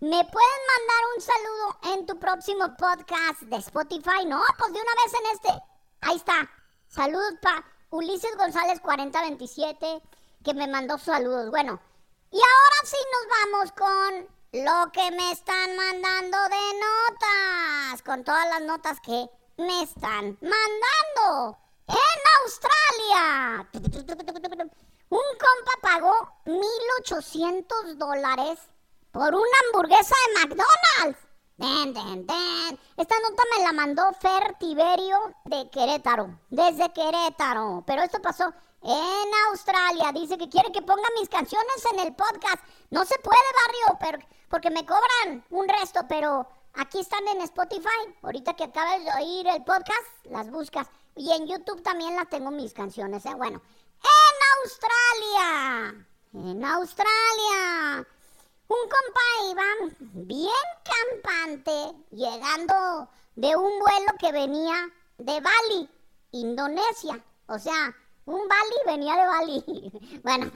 ¿me 0.00 0.22
pueden 0.22 0.60
mandar 0.68 1.02
un 1.16 1.22
saludo 1.22 1.94
en 1.94 2.06
tu 2.06 2.18
próximo 2.18 2.76
podcast 2.76 3.40
de 3.40 3.56
Spotify? 3.56 4.26
No, 4.26 4.42
pues 4.58 4.70
de 4.74 4.80
una 4.82 4.92
vez 5.02 5.14
en 5.14 5.26
este. 5.32 5.62
Ahí 6.02 6.16
está. 6.16 6.50
Saludos 6.88 7.32
para 7.40 7.64
Ulises 7.90 8.36
González 8.36 8.80
4027, 8.80 10.02
que 10.44 10.54
me 10.54 10.66
mandó 10.66 10.98
saludos. 10.98 11.50
Bueno, 11.50 11.80
y 12.30 12.36
ahora 12.36 12.80
sí 12.84 12.96
nos 13.12 13.52
vamos 13.52 13.72
con 13.72 14.28
lo 14.52 14.92
que 14.92 15.10
me 15.10 15.32
están 15.32 15.74
mandando 15.74 16.36
de 16.48 16.80
notas, 16.80 18.02
con 18.02 18.24
todas 18.24 18.46
las 18.48 18.62
notas 18.62 19.00
que 19.00 19.28
me 19.56 19.82
están 19.82 20.38
mandando. 20.40 21.58
En 21.86 22.20
Australia, 22.42 23.70
un 25.08 25.20
compa 25.38 25.72
pagó 25.80 26.14
1.800 26.44 27.94
dólares 27.94 28.58
por 29.12 29.34
una 29.34 29.58
hamburguesa 29.66 30.14
de 30.26 30.40
McDonald's. 30.40 31.27
Den, 31.58 31.92
den, 31.92 32.24
den. 32.24 32.78
Esta 32.96 33.16
nota 33.18 33.42
me 33.56 33.64
la 33.64 33.72
mandó 33.72 34.12
Fer 34.20 34.54
Tiberio 34.60 35.18
de 35.44 35.68
Querétaro, 35.70 36.38
desde 36.50 36.92
Querétaro. 36.92 37.82
Pero 37.84 38.02
esto 38.02 38.22
pasó 38.22 38.44
en 38.80 39.30
Australia. 39.50 40.12
Dice 40.12 40.38
que 40.38 40.48
quiere 40.48 40.70
que 40.70 40.82
ponga 40.82 41.08
mis 41.18 41.28
canciones 41.28 41.84
en 41.92 41.98
el 41.98 42.14
podcast. 42.14 42.62
No 42.90 43.04
se 43.04 43.18
puede, 43.18 43.40
barrio, 43.66 43.98
pero, 44.00 44.18
porque 44.48 44.70
me 44.70 44.86
cobran 44.86 45.44
un 45.50 45.68
resto, 45.68 46.02
pero 46.08 46.48
aquí 46.74 47.00
están 47.00 47.26
en 47.26 47.40
Spotify. 47.40 48.14
Ahorita 48.22 48.54
que 48.54 48.62
acabas 48.62 49.04
de 49.04 49.10
oír 49.20 49.48
el 49.48 49.64
podcast, 49.64 50.06
las 50.30 50.48
buscas. 50.52 50.86
Y 51.16 51.32
en 51.32 51.48
YouTube 51.48 51.82
también 51.82 52.14
las 52.14 52.28
tengo 52.28 52.52
mis 52.52 52.72
canciones, 52.72 53.26
¿eh? 53.26 53.34
Bueno, 53.34 53.60
en 53.98 54.62
Australia. 54.62 56.06
En 56.34 56.64
Australia. 56.64 58.06
Un 58.68 58.76
compa 58.82 59.20
iba 59.50 59.64
bien 60.12 60.52
campante, 60.84 62.04
llegando 62.10 63.08
de 63.34 63.56
un 63.56 63.78
vuelo 63.78 64.12
que 64.18 64.30
venía 64.30 64.74
de 65.16 65.40
Bali, 65.40 65.88
Indonesia. 66.32 67.24
O 67.46 67.58
sea, 67.58 67.96
un 68.26 68.46
Bali 68.46 68.76
venía 68.84 69.16
de 69.16 69.26
Bali. 69.26 70.20
bueno, 70.22 70.50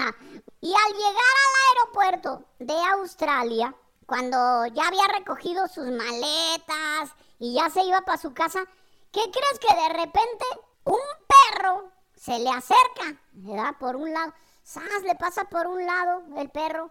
y 0.61 0.75
al 0.75 0.93
llegar 0.93 1.35
al 1.41 1.79
aeropuerto 1.79 2.45
de 2.59 2.75
Australia, 2.93 3.75
cuando 4.05 4.67
ya 4.67 4.89
había 4.89 5.07
recogido 5.17 5.67
sus 5.69 5.87
maletas 5.87 7.15
y 7.39 7.55
ya 7.55 7.71
se 7.71 7.83
iba 7.83 8.03
para 8.03 8.19
su 8.19 8.35
casa, 8.35 8.63
¿qué 9.11 9.23
crees 9.23 9.59
que 9.59 9.75
de 9.75 9.89
repente 9.89 10.45
un 10.85 11.01
perro 11.27 11.91
se 12.15 12.39
le 12.39 12.51
acerca, 12.51 13.19
¿verdad? 13.33 13.75
Por 13.81 13.97
un 13.97 14.13
lado. 14.13 14.35
¡Sas! 14.63 15.03
Le 15.03 15.15
pasa 15.15 15.45
por 15.45 15.67
un 15.67 15.85
lado 15.87 16.25
el 16.37 16.51
perro. 16.51 16.91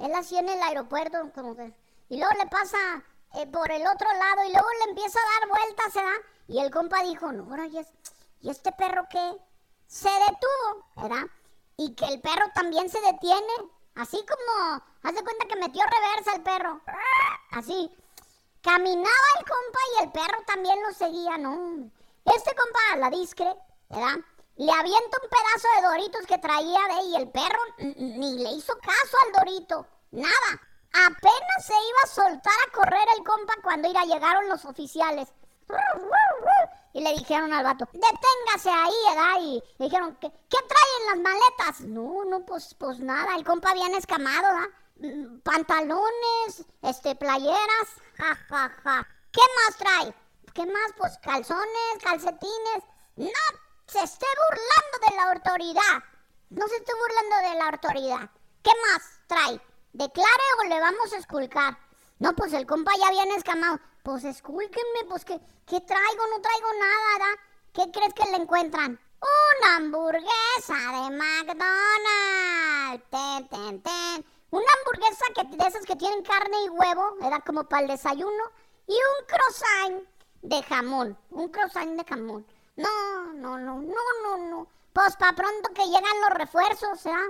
Él 0.00 0.14
así 0.14 0.36
en 0.36 0.48
el 0.48 0.62
aeropuerto, 0.62 1.30
como 1.34 1.54
que... 1.54 1.74
Y 2.08 2.18
luego 2.18 2.32
le 2.38 2.46
pasa 2.48 2.78
eh, 3.34 3.46
por 3.46 3.70
el 3.70 3.86
otro 3.86 4.08
lado 4.12 4.44
y 4.48 4.52
luego 4.52 4.68
le 4.84 4.90
empieza 4.90 5.18
a 5.18 5.40
dar 5.40 5.48
vueltas, 5.48 5.94
¿verdad? 5.94 6.20
Y 6.48 6.58
el 6.58 6.70
compa 6.70 7.02
dijo, 7.04 7.30
no, 7.30 7.44
ahora, 7.44 7.66
¿y, 7.66 7.86
¿y 8.40 8.50
este 8.50 8.72
perro 8.72 9.06
qué? 9.10 9.36
Se 9.86 10.08
detuvo, 10.08 10.86
¿verdad? 10.96 11.26
Y 11.76 11.94
que 11.94 12.06
el 12.06 12.20
perro 12.20 12.46
también 12.54 12.88
se 12.88 13.00
detiene. 13.00 13.52
Así 13.94 14.18
como, 14.26 14.82
haz 15.02 15.14
de 15.14 15.22
cuenta 15.22 15.46
que 15.46 15.56
metió 15.56 15.82
reversa 15.84 16.36
el 16.36 16.42
perro. 16.42 16.80
Así. 17.50 17.94
Caminaba 18.62 19.28
el 19.38 19.44
compa 19.44 19.78
y 19.94 20.04
el 20.04 20.12
perro 20.12 20.42
también 20.46 20.82
lo 20.82 20.92
seguía, 20.92 21.38
¿no? 21.38 21.90
Este 22.24 22.54
compa, 22.54 22.96
la 22.98 23.10
discre, 23.10 23.54
¿verdad? 23.88 24.18
Le 24.60 24.70
avienta 24.70 25.16
un 25.22 25.30
pedazo 25.30 25.68
de 25.74 25.88
doritos 25.88 26.26
que 26.26 26.36
traía 26.36 26.80
de 26.94 27.02
y 27.06 27.16
el 27.16 27.30
perro 27.30 27.58
ni 27.78 28.42
le 28.42 28.50
hizo 28.50 28.74
caso 28.76 29.16
al 29.24 29.32
dorito. 29.32 29.86
Nada. 30.10 30.50
Apenas 30.92 31.64
se 31.64 31.72
iba 31.72 32.00
a 32.04 32.06
soltar 32.06 32.52
a 32.66 32.72
correr 32.72 33.08
el 33.16 33.24
compa 33.24 33.54
cuando 33.62 33.88
llegaron 33.88 34.50
los 34.50 34.66
oficiales. 34.66 35.28
Y 36.92 37.00
le 37.00 37.10
dijeron 37.14 37.50
al 37.54 37.64
vato, 37.64 37.88
deténgase 37.90 38.68
ahí, 38.68 38.94
¿verdad? 39.08 39.36
Y 39.40 39.62
le 39.78 39.84
dijeron, 39.86 40.18
¿qué, 40.20 40.30
¿qué 40.30 40.58
traen 40.68 41.06
las 41.06 41.32
maletas? 41.32 41.80
No, 41.80 42.24
no, 42.26 42.44
pues, 42.44 42.74
pues 42.74 42.98
nada, 42.98 43.36
el 43.36 43.44
compa 43.44 43.72
bien 43.72 43.94
escamado, 43.94 44.42
¿verdad? 44.42 44.68
Mm, 44.96 45.38
pantalones, 45.38 46.66
este, 46.82 47.16
playeras, 47.16 47.88
ja, 48.18 48.36
ja, 48.50 48.68
ja. 48.84 49.08
¿Qué 49.32 49.40
más 49.56 49.76
trae? 49.78 50.14
¿Qué 50.52 50.66
más? 50.66 50.92
Pues 50.98 51.16
calzones, 51.22 51.98
calcetines. 52.02 52.84
No 53.16 53.69
se 53.90 54.02
esté 54.04 54.26
burlando 54.36 54.98
de 55.08 55.16
la 55.16 55.32
autoridad. 55.32 56.04
No 56.50 56.66
se 56.68 56.76
esté 56.76 56.92
burlando 56.94 57.48
de 57.48 57.54
la 57.58 57.68
autoridad. 57.68 58.30
¿Qué 58.62 58.70
más 58.86 59.02
trae? 59.26 59.60
¿Declare 59.92 60.44
o 60.60 60.64
le 60.68 60.80
vamos 60.80 61.12
a 61.12 61.16
esculcar? 61.16 61.76
No, 62.18 62.34
pues 62.34 62.52
el 62.52 62.66
compa 62.66 62.92
ya 63.00 63.10
viene 63.10 63.34
escamado. 63.34 63.80
Pues 64.02 64.24
escúlquenme, 64.24 65.04
pues 65.08 65.24
¿qué, 65.24 65.40
¿qué 65.66 65.80
traigo? 65.80 66.26
No 66.30 66.40
traigo 66.40 66.68
nada, 66.78 67.18
¿verdad? 67.18 67.38
¿Qué 67.72 67.90
crees 67.90 68.14
que 68.14 68.30
le 68.30 68.36
encuentran? 68.36 69.00
Una 69.20 69.76
hamburguesa 69.76 70.74
de 70.74 71.10
McDonald's. 71.16 73.04
Ten, 73.10 73.48
ten, 73.48 73.82
ten. 73.82 74.24
Una 74.50 74.66
hamburguesa 74.78 75.24
que, 75.34 75.56
de 75.56 75.68
esas 75.68 75.84
que 75.84 75.96
tienen 75.96 76.22
carne 76.22 76.64
y 76.64 76.68
huevo, 76.68 77.16
era 77.22 77.40
como 77.40 77.64
para 77.64 77.82
el 77.82 77.88
desayuno. 77.88 78.44
Y 78.86 78.92
un 78.92 79.26
croissant 79.26 80.08
de 80.42 80.62
jamón. 80.62 81.18
Un 81.30 81.48
croissant 81.48 81.96
de 81.96 82.04
jamón. 82.04 82.46
No, 82.80 83.32
no, 83.34 83.58
no, 83.58 83.74
no, 83.80 84.04
no, 84.22 84.36
no. 84.50 84.66
Pues 84.92 85.14
para 85.16 85.34
pronto 85.34 85.68
que 85.74 85.84
llegan 85.84 86.20
los 86.22 86.30
refuerzos, 86.30 87.02
¿ya? 87.02 87.20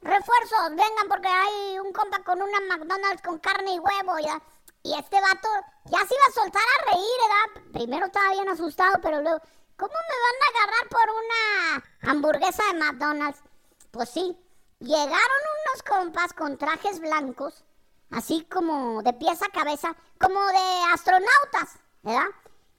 Refuerzos, 0.00 0.70
vengan 0.70 1.08
porque 1.08 1.28
hay 1.28 1.78
un 1.80 1.92
compa 1.92 2.22
con 2.22 2.40
una 2.40 2.60
McDonald's 2.60 3.22
con 3.22 3.38
carne 3.38 3.74
y 3.74 3.78
huevo, 3.78 4.18
¿ya? 4.20 4.40
Y 4.84 4.94
este 4.94 5.20
vato 5.20 5.48
ya 5.86 5.98
se 6.06 6.14
iba 6.14 6.24
a 6.28 6.32
soltar 6.32 6.62
a 6.62 6.92
reír, 6.92 7.18
¿verdad? 7.22 7.72
Primero 7.72 8.06
estaba 8.06 8.30
bien 8.32 8.48
asustado, 8.48 9.00
pero 9.02 9.20
luego, 9.20 9.40
¿cómo 9.76 9.92
me 9.92 10.16
van 10.24 10.38
a 10.42 10.50
agarrar 10.58 10.88
por 10.90 11.06
una 11.22 12.12
hamburguesa 12.12 12.62
de 12.70 12.78
McDonald's? 12.78 13.42
Pues 13.90 14.10
sí, 14.10 14.38
llegaron 14.78 15.40
unos 15.64 15.82
compas 15.82 16.32
con 16.34 16.56
trajes 16.58 17.00
blancos, 17.00 17.64
así 18.10 18.44
como 18.44 19.02
de 19.02 19.12
pies 19.14 19.42
a 19.42 19.50
cabeza, 19.50 19.96
como 20.20 20.40
de 20.40 20.92
astronautas, 20.92 21.78
¿verdad? 22.02 22.28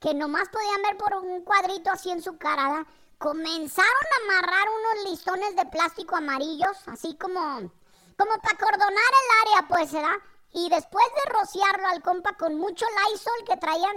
Que 0.00 0.14
nomás 0.14 0.48
podían 0.48 0.82
ver 0.82 0.96
por 0.98 1.14
un 1.14 1.42
cuadrito 1.42 1.90
así 1.90 2.10
en 2.10 2.22
su 2.22 2.36
cara, 2.38 2.86
Comenzaron 3.18 4.06
a 4.12 4.24
amarrar 4.24 4.68
unos 4.68 5.10
listones 5.10 5.56
de 5.56 5.64
plástico 5.66 6.16
amarillos, 6.16 6.76
así 6.86 7.16
como, 7.16 7.40
como 7.40 8.32
para 8.42 8.58
cordonar 8.58 8.90
el 8.90 9.48
área, 9.48 9.68
pues, 9.68 9.90
¿verdad? 9.90 10.16
Y 10.52 10.68
después 10.68 11.04
de 11.14 11.32
rociarlo 11.32 11.88
al 11.88 12.02
compa 12.02 12.36
con 12.36 12.56
mucho 12.56 12.84
Lysol 12.84 13.44
que 13.46 13.56
traían, 13.56 13.96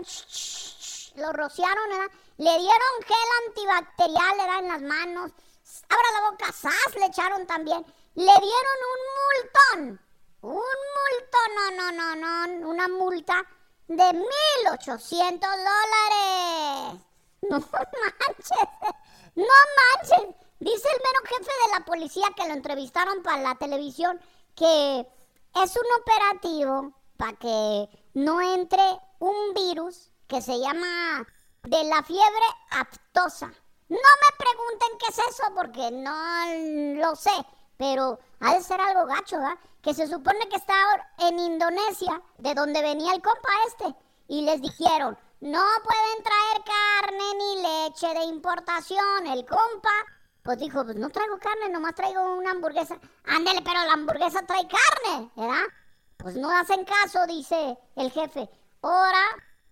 lo 1.16 1.34
rociaron, 1.34 1.90
¿verdad? 1.90 2.12
Le 2.38 2.60
dieron 2.60 3.04
gel 3.06 3.48
antibacterial, 3.48 4.38
¿verdad? 4.38 4.60
En 4.60 4.68
las 4.70 4.82
manos. 4.84 5.32
Abra 5.90 6.22
la 6.22 6.32
boca, 6.32 6.52
¡zas! 6.54 6.96
Le 6.96 7.06
echaron 7.08 7.46
también. 7.46 7.86
Le 8.16 8.24
dieron 8.24 8.78
un 8.92 9.02
multón. 9.20 10.02
Un 10.42 10.78
multón, 10.96 11.56
no, 11.56 11.92
no, 11.92 12.16
no, 12.16 12.48
no. 12.48 12.70
Una 12.70 12.88
multa 12.88 13.46
de 13.90 14.04
1.800 14.04 15.40
dólares. 15.40 17.02
No 17.42 17.58
manches. 17.60 18.60
No 19.36 19.46
manches. 19.78 20.36
Dice 20.60 20.88
el 20.90 21.02
mero 21.02 21.20
jefe 21.26 21.52
de 21.66 21.80
la 21.80 21.86
policía 21.86 22.28
que 22.36 22.48
lo 22.48 22.54
entrevistaron 22.54 23.24
para 23.24 23.42
la 23.42 23.56
televisión 23.56 24.20
que 24.56 25.00
es 25.00 25.76
un 25.76 26.02
operativo 26.02 26.94
para 27.18 27.34
que 27.34 27.90
no 28.14 28.42
entre 28.42 28.84
un 29.20 29.54
virus 29.56 30.12
que 30.28 30.42
se 30.42 30.60
llama 30.60 31.26
de 31.64 31.84
la 31.86 32.04
fiebre 32.04 32.46
aptosa. 32.72 33.48
No 33.48 33.98
me 33.98 34.38
pregunten 34.38 34.98
qué 35.00 35.06
es 35.10 35.18
eso 35.18 35.44
porque 35.56 35.90
no 35.90 37.02
lo 37.02 37.16
sé, 37.16 37.32
pero 37.78 38.20
ha 38.42 38.54
de 38.54 38.62
ser 38.62 38.80
algo 38.82 39.08
gacho, 39.08 39.38
¿verdad? 39.38 39.58
Que 39.82 39.94
se 39.94 40.08
supone 40.08 40.48
que 40.50 40.58
está 40.58 40.76
en 41.20 41.40
Indonesia, 41.40 42.22
de 42.38 42.54
donde 42.54 42.82
venía 42.82 43.14
el 43.14 43.22
compa 43.22 43.50
este, 43.68 43.96
y 44.28 44.42
les 44.42 44.62
dijeron, 44.62 45.18
no 45.42 45.64
pueden 45.84 46.24
traer 46.24 46.64
carne 46.66 47.24
ni 47.38 47.62
leche 47.62 48.08
de 48.14 48.26
importación. 48.26 49.28
El 49.28 49.46
compa, 49.46 49.90
pues 50.44 50.58
dijo, 50.60 50.84
pues 50.84 50.98
no 50.98 51.10
traigo 51.10 51.40
carne, 51.40 51.70
nomás 51.70 51.96
traigo 51.96 52.36
una 52.36 52.52
hamburguesa. 52.52 53.00
Ándele, 53.24 53.62
pero 53.62 53.84
la 53.86 53.94
hamburguesa 53.94 54.46
trae 54.46 54.68
carne, 54.68 55.32
¿verdad? 55.36 55.64
Pues 56.18 56.36
no 56.36 56.52
hacen 56.52 56.84
caso, 56.84 57.26
dice 57.28 57.78
el 57.96 58.12
jefe. 58.12 58.50
Ahora, 58.82 59.24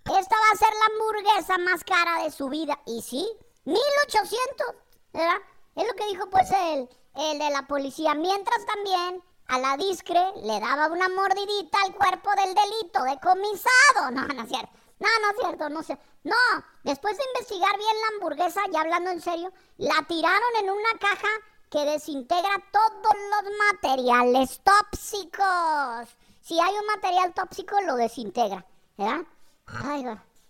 esta 0.05 0.35
va 0.35 0.51
a 0.53 0.57
ser 0.57 0.69
la 0.69 0.95
hamburguesa 0.95 1.57
más 1.57 1.83
cara 1.83 2.23
de 2.23 2.31
su 2.31 2.47
vida. 2.47 2.79
Y 2.85 3.01
sí, 3.01 3.29
1800, 3.65 4.67
¿verdad? 5.11 5.37
Es 5.75 5.85
lo 5.85 5.93
que 5.95 6.07
dijo 6.07 6.29
pues 6.29 6.49
el, 6.49 6.89
el 7.15 7.39
de 7.39 7.49
la 7.49 7.67
policía. 7.67 8.13
Mientras 8.13 8.65
también 8.65 9.21
a 9.47 9.59
la 9.59 9.77
discre 9.77 10.19
le 10.43 10.59
daba 10.59 10.87
una 10.87 11.09
mordidita 11.09 11.77
al 11.85 11.95
cuerpo 11.95 12.29
del 12.35 12.53
delito 12.53 13.03
decomisado. 13.03 14.11
No, 14.11 14.27
no 14.27 14.43
es 14.43 14.49
cierto. 14.49 14.71
No, 14.99 15.07
no 15.21 15.29
es 15.29 15.37
cierto, 15.39 15.69
no 15.69 15.83
sé. 15.83 15.97
No, 16.23 16.35
después 16.83 17.15
de 17.17 17.23
investigar 17.33 17.77
bien 17.77 17.95
la 18.01 18.07
hamburguesa, 18.15 18.61
ya 18.71 18.81
hablando 18.81 19.11
en 19.11 19.21
serio, 19.21 19.51
la 19.77 20.03
tiraron 20.07 20.55
en 20.59 20.69
una 20.69 20.99
caja 20.99 21.27
que 21.69 21.85
desintegra 21.85 22.63
todos 22.71 23.13
los 23.13 23.51
materiales 23.71 24.61
tóxicos. 24.63 26.15
Si 26.41 26.59
hay 26.59 26.73
un 26.73 26.85
material 26.87 27.33
tóxico, 27.33 27.79
lo 27.81 27.95
desintegra, 27.95 28.65
¿verdad? 28.97 29.21
Ay, 29.65 30.03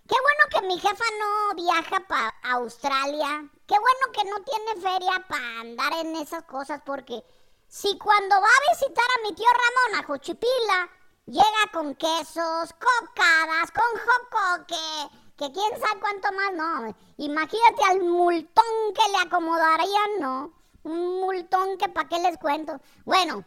Qué 0.08 0.16
bueno 0.22 0.44
que 0.52 0.68
mi 0.68 0.80
jefa 0.80 1.04
no 1.20 1.56
viaja 1.56 2.00
para 2.08 2.34
Australia. 2.54 3.50
Qué 3.66 3.76
bueno 3.78 4.12
que 4.14 4.30
no 4.30 4.42
tiene 4.44 4.82
feria 4.82 5.26
para 5.28 5.60
andar 5.60 5.94
en 6.06 6.16
esas 6.16 6.44
cosas, 6.44 6.82
porque 6.86 7.24
si 7.68 7.98
cuando 7.98 8.36
va 8.36 8.48
a 8.48 8.74
visitar 8.74 9.06
a 9.06 9.22
mi 9.24 9.36
tío 9.36 9.46
Ramón 9.46 10.04
a 10.04 10.08
Juchipila 10.08 10.90
Llega 11.28 11.72
con 11.74 11.94
quesos, 11.96 12.74
cocadas, 12.80 13.70
con 13.72 14.00
jocoque, 14.00 15.10
que 15.36 15.52
quién 15.52 15.78
sabe 15.78 16.00
cuánto 16.00 16.32
más, 16.32 16.54
no. 16.54 16.96
Imagínate 17.18 17.84
al 17.90 18.00
multón 18.00 18.64
que 18.96 19.12
le 19.12 19.18
acomodarían, 19.18 20.20
no. 20.22 20.54
Un 20.84 21.20
multón 21.20 21.78
que 21.78 21.90
para 21.90 22.08
qué 22.08 22.20
les 22.20 22.38
cuento. 22.38 22.80
Bueno, 23.04 23.44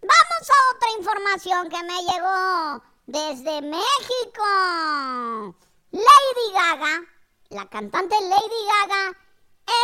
vamos 0.00 0.50
a 0.50 0.74
otra 0.74 0.90
información 0.96 1.68
que 1.68 1.82
me 1.82 2.02
llegó 2.02 2.82
desde 3.04 3.60
México. 3.60 4.44
Lady 5.90 6.52
Gaga, 6.54 7.02
la 7.50 7.68
cantante 7.68 8.16
Lady 8.22 8.66
Gaga, 8.88 9.18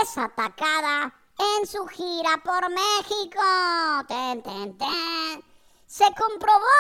es 0.02 0.16
atacada 0.16 1.12
en 1.38 1.66
su 1.66 1.86
gira 1.86 2.42
por 2.44 2.68
México. 2.70 3.40
Se 5.86 6.04
comprobó 6.14 6.78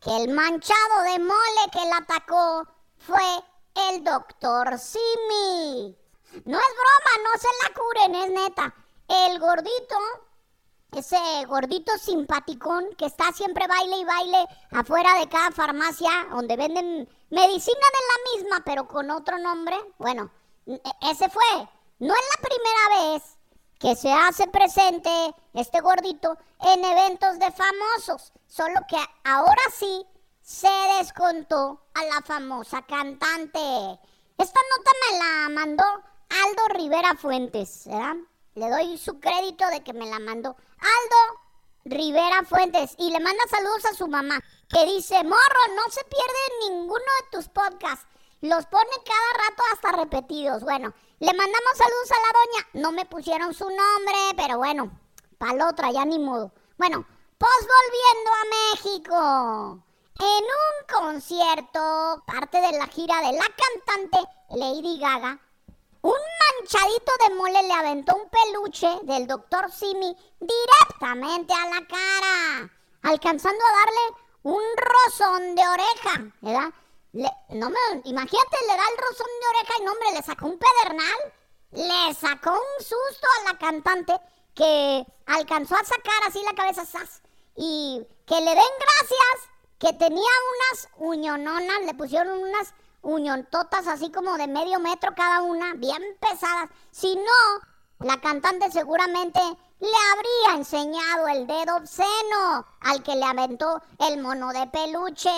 que 0.00 0.16
el 0.24 0.34
manchado 0.34 1.02
de 1.02 1.18
mole 1.18 1.70
que 1.72 1.84
la 1.86 1.98
atacó 1.98 2.66
fue 2.98 3.22
el 3.90 4.02
doctor 4.02 4.78
Simi. 4.78 5.96
No 6.44 6.58
es 6.58 6.74
broma, 6.80 7.12
no 7.24 7.38
se 7.38 7.48
la 7.62 7.74
curen, 7.74 8.14
es 8.14 8.30
neta. 8.30 8.74
El 9.08 9.38
gordito, 9.38 9.96
ese 10.96 11.44
gordito 11.46 11.92
simpaticón 11.98 12.94
que 12.96 13.06
está 13.06 13.32
siempre 13.32 13.66
baile 13.66 13.98
y 13.98 14.04
baile 14.04 14.46
afuera 14.70 15.18
de 15.18 15.28
cada 15.28 15.50
farmacia 15.50 16.10
donde 16.30 16.56
venden 16.56 17.08
medicina 17.30 17.80
de 17.80 18.06
la 18.08 18.36
misma 18.36 18.62
pero 18.64 18.88
con 18.88 19.10
otro 19.10 19.38
nombre, 19.38 19.76
bueno, 19.98 20.30
e, 20.66 20.80
ese 21.10 21.28
fue. 21.28 21.68
No 21.98 22.14
es 22.14 22.20
la 22.36 22.48
primera 22.48 23.12
vez 23.12 23.36
que 23.82 23.96
se 23.96 24.12
hace 24.12 24.46
presente, 24.46 25.10
este 25.54 25.80
gordito, 25.80 26.38
en 26.60 26.84
eventos 26.84 27.36
de 27.40 27.50
famosos. 27.50 28.32
Solo 28.46 28.80
que 28.88 28.96
ahora 29.24 29.62
sí 29.76 30.06
se 30.40 30.70
descontó 31.00 31.84
a 31.92 32.04
la 32.04 32.22
famosa 32.24 32.82
cantante. 32.82 33.58
Esta 34.38 34.60
nota 34.76 34.90
me 35.10 35.18
la 35.18 35.48
mandó 35.48 35.84
Aldo 35.84 36.68
Rivera 36.74 37.16
Fuentes. 37.16 37.88
Le 38.54 38.70
doy 38.70 38.96
su 38.98 39.18
crédito 39.18 39.66
de 39.66 39.82
que 39.82 39.92
me 39.92 40.06
la 40.06 40.20
mandó. 40.20 40.50
Aldo 40.78 41.40
Rivera 41.84 42.44
Fuentes 42.44 42.94
y 42.98 43.10
le 43.10 43.18
manda 43.18 43.42
saludos 43.50 43.84
a 43.86 43.94
su 43.94 44.06
mamá, 44.06 44.40
que 44.68 44.86
dice, 44.86 45.24
morro, 45.24 45.74
no 45.74 45.90
se 45.90 46.04
pierde 46.04 46.70
ninguno 46.70 46.94
de 46.94 47.36
tus 47.36 47.48
podcasts. 47.48 48.06
Los 48.42 48.66
pone 48.66 48.90
cada 49.04 49.48
rato 49.48 49.62
hasta 49.72 49.92
repetidos. 49.92 50.64
Bueno, 50.64 50.92
le 51.20 51.28
mandamos 51.28 51.76
saludos 51.76 52.10
a 52.10 52.20
la 52.20 52.38
doña. 52.40 52.82
No 52.82 52.90
me 52.90 53.06
pusieron 53.06 53.54
su 53.54 53.64
nombre, 53.64 54.16
pero 54.36 54.58
bueno, 54.58 54.90
para 55.38 55.54
la 55.54 55.68
otra, 55.68 55.92
ya 55.92 56.04
ni 56.04 56.18
modo. 56.18 56.50
Bueno, 56.76 57.06
pues 57.38 57.68
volviendo 57.78 58.30
a 58.32 58.50
México. 58.72 59.84
En 60.18 60.44
un 60.44 61.12
concierto, 61.12 62.24
parte 62.26 62.60
de 62.60 62.78
la 62.78 62.88
gira 62.88 63.20
de 63.20 63.32
la 63.32 63.44
cantante 63.44 64.18
Lady 64.50 64.98
Gaga, 64.98 65.38
un 66.02 66.18
manchadito 66.58 67.12
de 67.28 67.34
mole 67.36 67.62
le 67.62 67.74
aventó 67.74 68.16
un 68.16 68.28
peluche 68.28 68.88
del 69.04 69.28
doctor 69.28 69.70
Simi 69.70 70.16
directamente 70.40 71.54
a 71.54 71.68
la 71.68 71.86
cara, 71.86 72.70
alcanzando 73.02 73.64
a 73.64 73.72
darle 73.72 74.22
un 74.42 74.62
rozón 74.76 75.54
de 75.54 75.62
oreja, 75.68 76.32
¿verdad? 76.40 76.72
No 77.12 77.70
me, 77.70 77.78
imagínate, 78.04 78.56
le 78.66 78.76
da 78.76 78.82
el 78.90 78.98
rozón 78.98 79.26
de 79.40 79.48
oreja 79.48 79.74
y 79.78 79.84
no, 79.84 79.92
hombre, 79.92 80.12
le 80.14 80.22
sacó 80.22 80.46
un 80.46 80.58
pedernal, 80.58 81.32
le 81.72 82.14
sacó 82.14 82.52
un 82.52 82.84
susto 82.84 83.26
a 83.40 83.52
la 83.52 83.58
cantante 83.58 84.18
que 84.54 85.06
alcanzó 85.26 85.74
a 85.76 85.84
sacar 85.84 86.22
así 86.26 86.42
la 86.44 86.54
cabeza, 86.54 86.82
y 87.56 88.06
que 88.26 88.34
le 88.40 88.54
den 88.54 88.74
gracias, 88.78 89.50
que 89.78 89.92
tenía 89.92 90.22
unas 90.22 90.88
uñononas, 90.96 91.82
le 91.84 91.94
pusieron 91.94 92.38
unas 92.38 92.72
uñontotas 93.02 93.86
así 93.88 94.10
como 94.10 94.36
de 94.38 94.46
medio 94.46 94.78
metro 94.78 95.12
cada 95.14 95.42
una, 95.42 95.74
bien 95.74 96.02
pesadas. 96.20 96.70
Si 96.92 97.16
no, 97.16 98.06
la 98.06 98.20
cantante 98.20 98.70
seguramente 98.70 99.40
le 99.80 99.90
habría 100.12 100.56
enseñado 100.56 101.28
el 101.28 101.46
dedo 101.46 101.76
obsceno 101.76 102.64
al 102.80 103.02
que 103.02 103.16
le 103.16 103.24
aventó 103.24 103.82
el 103.98 104.22
mono 104.22 104.52
de 104.52 104.66
peluche. 104.68 105.30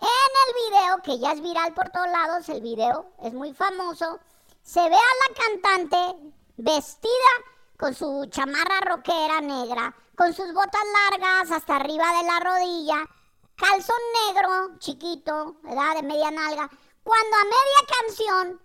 En 0.00 0.08
el 0.08 0.70
video, 0.70 1.02
que 1.02 1.18
ya 1.18 1.32
es 1.32 1.40
viral 1.42 1.74
por 1.74 1.90
todos 1.90 2.08
lados, 2.08 2.48
el 2.48 2.60
video 2.62 3.06
es 3.22 3.32
muy 3.34 3.52
famoso, 3.52 4.18
se 4.62 4.80
ve 4.80 4.96
a 4.96 4.98
la 4.98 5.34
cantante 5.44 6.32
vestida 6.56 7.32
con 7.78 7.94
su 7.94 8.26
chamarra 8.30 8.80
roquera 8.80 9.40
negra, 9.40 9.94
con 10.16 10.32
sus 10.32 10.52
botas 10.52 10.82
largas 11.10 11.50
hasta 11.50 11.76
arriba 11.76 12.04
de 12.18 12.26
la 12.26 12.40
rodilla, 12.40 13.08
calzón 13.56 13.96
negro, 14.26 14.78
chiquito, 14.78 15.56
¿verdad? 15.62 15.96
De 15.96 16.02
media 16.02 16.30
nalga. 16.30 16.70
Cuando 17.02 17.36
a 17.36 17.44
media 17.44 17.98
canción 17.98 18.60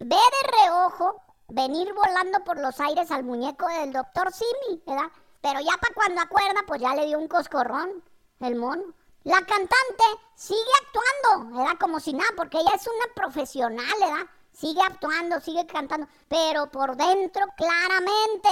ve 0.00 0.16
de 0.16 0.64
reojo 0.64 1.22
venir 1.48 1.92
volando 1.94 2.42
por 2.44 2.58
los 2.58 2.80
aires 2.80 3.10
al 3.10 3.24
muñeco 3.24 3.66
del 3.68 3.92
doctor 3.92 4.32
Simi, 4.32 4.82
¿verdad? 4.86 5.10
Pero 5.40 5.60
ya 5.60 5.76
para 5.80 5.94
cuando 5.94 6.20
acuerda, 6.20 6.60
pues 6.66 6.80
ya 6.80 6.94
le 6.94 7.06
dio 7.06 7.18
un 7.18 7.28
coscorrón 7.28 8.02
el 8.40 8.56
mono. 8.56 8.94
La 9.24 9.38
cantante 9.38 10.04
sigue 10.34 10.60
actuando, 10.82 11.56
¿verdad? 11.56 11.78
Como 11.78 12.00
si 12.00 12.12
nada, 12.12 12.30
porque 12.36 12.58
ella 12.58 12.72
es 12.74 12.86
una 12.86 13.14
profesional, 13.14 13.94
¿verdad? 14.00 14.26
Sigue 14.52 14.80
actuando, 14.82 15.40
sigue 15.40 15.66
cantando, 15.66 16.06
pero 16.28 16.70
por 16.70 16.96
dentro 16.96 17.44
claramente 17.56 18.48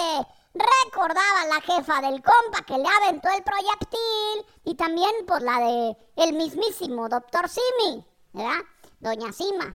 recordaba 0.54 1.46
la 1.48 1.60
jefa 1.60 2.00
del 2.00 2.22
compa 2.22 2.62
que 2.66 2.76
le 2.78 2.88
aventó 3.02 3.28
el 3.30 3.42
proyectil 3.42 4.46
y 4.64 4.74
también 4.74 5.10
por 5.26 5.42
la 5.42 5.58
de 5.58 5.96
el 6.16 6.34
mismísimo 6.34 7.08
doctor 7.08 7.48
Simi, 7.48 8.04
¿verdad? 8.32 8.60
Doña 9.00 9.32
Sima. 9.32 9.72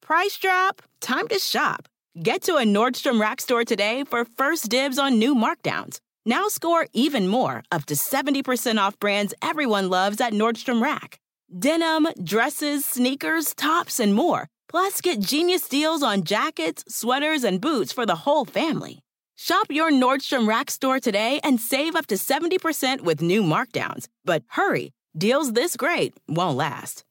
Price 0.00 0.38
drop? 0.38 0.82
Time 1.00 1.28
to 1.28 1.38
shop. 1.38 1.88
Get 2.14 2.42
to 2.42 2.56
a 2.56 2.64
Nordstrom 2.64 3.20
Rack 3.20 3.40
store 3.40 3.64
today 3.64 4.04
for 4.04 4.24
first 4.24 4.68
dibs 4.68 4.98
on 4.98 5.18
new 5.18 5.34
markdowns. 5.34 6.00
Now 6.24 6.46
score 6.48 6.86
even 6.92 7.26
more, 7.26 7.64
up 7.72 7.86
to 7.86 7.94
70% 7.94 8.78
off 8.78 8.98
brands 9.00 9.34
everyone 9.42 9.88
loves 9.90 10.20
at 10.20 10.32
Nordstrom 10.32 10.82
Rack. 10.82 11.18
Denim, 11.58 12.06
dresses, 12.22 12.84
sneakers, 12.84 13.54
tops, 13.54 13.98
and 13.98 14.14
more. 14.14 14.46
Plus, 14.68 15.00
get 15.00 15.20
genius 15.20 15.68
deals 15.68 16.02
on 16.02 16.22
jackets, 16.22 16.84
sweaters, 16.88 17.44
and 17.44 17.60
boots 17.60 17.92
for 17.92 18.06
the 18.06 18.14
whole 18.24 18.44
family. 18.44 19.00
Shop 19.36 19.66
your 19.68 19.90
Nordstrom 19.90 20.46
Rack 20.46 20.70
store 20.70 21.00
today 21.00 21.40
and 21.42 21.60
save 21.60 21.96
up 21.96 22.06
to 22.06 22.14
70% 22.14 23.00
with 23.00 23.20
new 23.20 23.42
markdowns. 23.42 24.06
But 24.24 24.44
hurry, 24.48 24.92
deals 25.18 25.52
this 25.52 25.76
great 25.76 26.14
won't 26.28 26.56
last. 26.56 27.02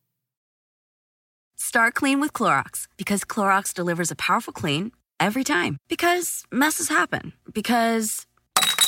Start 1.57 1.93
clean 1.93 2.19
with 2.21 2.33
Clorox 2.33 2.87
because 2.97 3.25
Clorox 3.25 3.73
delivers 3.73 4.09
a 4.09 4.15
powerful 4.15 4.53
clean 4.53 4.91
every 5.19 5.43
time. 5.43 5.77
Because 5.89 6.43
messes 6.51 6.87
happen. 6.89 7.33
Because 7.53 8.25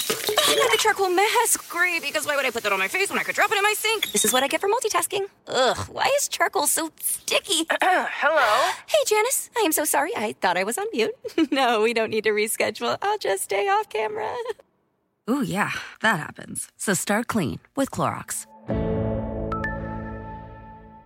the 0.07 0.77
charcoal 0.79 1.09
mask. 1.09 1.69
Great, 1.69 2.01
because 2.01 2.25
why 2.25 2.35
would 2.35 2.45
I 2.45 2.51
put 2.51 2.63
that 2.63 2.73
on 2.73 2.79
my 2.79 2.87
face 2.87 3.09
when 3.09 3.19
I 3.19 3.23
could 3.23 3.35
drop 3.35 3.51
it 3.51 3.57
in 3.57 3.63
my 3.63 3.73
sink? 3.77 4.11
This 4.11 4.25
is 4.25 4.33
what 4.33 4.43
I 4.43 4.47
get 4.47 4.61
for 4.61 4.69
multitasking. 4.69 5.27
Ugh, 5.47 5.77
why 5.91 6.09
is 6.17 6.27
charcoal 6.27 6.67
so 6.67 6.91
sticky? 6.99 7.65
Hello? 7.81 8.71
Hey, 8.87 9.03
Janice. 9.05 9.49
I 9.57 9.61
am 9.61 9.71
so 9.71 9.85
sorry. 9.85 10.11
I 10.15 10.33
thought 10.41 10.57
I 10.57 10.63
was 10.63 10.77
on 10.77 10.87
mute. 10.93 11.13
no, 11.51 11.81
we 11.81 11.93
don't 11.93 12.09
need 12.09 12.23
to 12.25 12.31
reschedule. 12.31 12.97
I'll 13.01 13.17
just 13.17 13.43
stay 13.43 13.67
off 13.67 13.89
camera. 13.89 14.33
Ooh, 15.29 15.41
yeah, 15.41 15.71
that 16.01 16.19
happens. 16.19 16.69
So 16.75 16.93
start 16.93 17.27
clean 17.27 17.59
with 17.75 17.91
Clorox. 17.91 18.45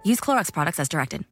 Use 0.04 0.20
Clorox 0.22 0.52
products 0.52 0.80
as 0.80 0.90
directed. 0.90 1.26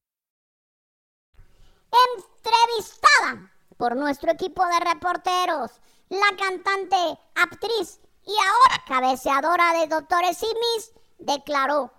Entrevistada 1.91 3.49
por 3.77 3.95
nuestro 3.95 4.31
equipo 4.31 4.63
de 4.65 4.79
reporteros. 4.85 5.71
La 6.09 6.35
cantante, 6.37 7.19
actriz 7.35 7.99
y 8.23 8.31
ahora 8.31 8.83
cabeceadora 8.87 9.73
de 9.73 9.87
Doctores 9.87 10.37
Simis, 10.37 10.91
declaró, 11.17 11.91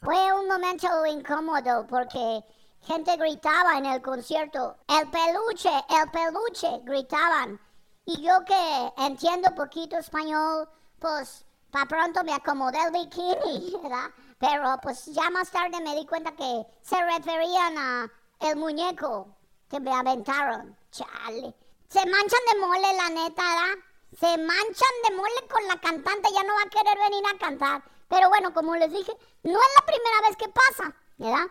fue 0.00 0.32
un 0.32 0.46
momento 0.46 1.06
incómodo 1.06 1.86
porque 1.86 2.44
gente 2.82 3.16
gritaba 3.16 3.78
en 3.78 3.86
el 3.86 4.02
concierto, 4.02 4.76
el 4.88 5.10
peluche, 5.10 5.70
el 5.70 6.10
peluche, 6.10 6.80
gritaban. 6.84 7.60
Y 8.04 8.22
yo 8.22 8.44
que 8.44 8.92
entiendo 8.98 9.54
poquito 9.54 9.96
español, 9.96 10.68
pues 10.98 11.44
para 11.70 11.86
pronto 11.86 12.22
me 12.22 12.34
acomodé 12.34 12.78
el 12.84 12.92
bikini, 12.92 13.76
¿verdad? 13.82 14.10
Pero 14.38 14.78
pues 14.82 15.06
ya 15.06 15.30
más 15.30 15.50
tarde 15.50 15.80
me 15.82 15.96
di 15.96 16.06
cuenta 16.06 16.32
que 16.32 16.66
se 16.82 17.02
referían 17.02 17.78
a 17.78 18.12
el 18.40 18.56
muñeco 18.56 19.34
que 19.70 19.80
me 19.80 19.92
aventaron. 19.92 20.76
Chale. 20.90 21.54
Se 21.88 21.98
manchan 21.98 22.40
de 22.52 22.60
mole, 22.60 22.92
la 22.94 23.08
neta, 23.10 23.42
¿verdad? 23.42 23.84
Se 24.18 24.38
manchan 24.38 24.94
de 25.08 25.16
mole 25.16 25.48
con 25.50 25.66
la 25.66 25.80
cantante, 25.80 26.28
ya 26.32 26.42
no 26.42 26.54
va 26.54 26.62
a 26.62 26.70
querer 26.70 26.98
venir 26.98 27.24
a 27.26 27.38
cantar. 27.38 27.82
Pero 28.08 28.28
bueno, 28.28 28.52
como 28.52 28.76
les 28.76 28.92
dije, 28.92 29.12
no 29.42 29.52
es 29.52 29.68
la 29.78 29.86
primera 29.86 30.20
vez 30.28 30.36
que 30.36 30.48
pasa, 30.48 30.94
¿verdad? 31.18 31.46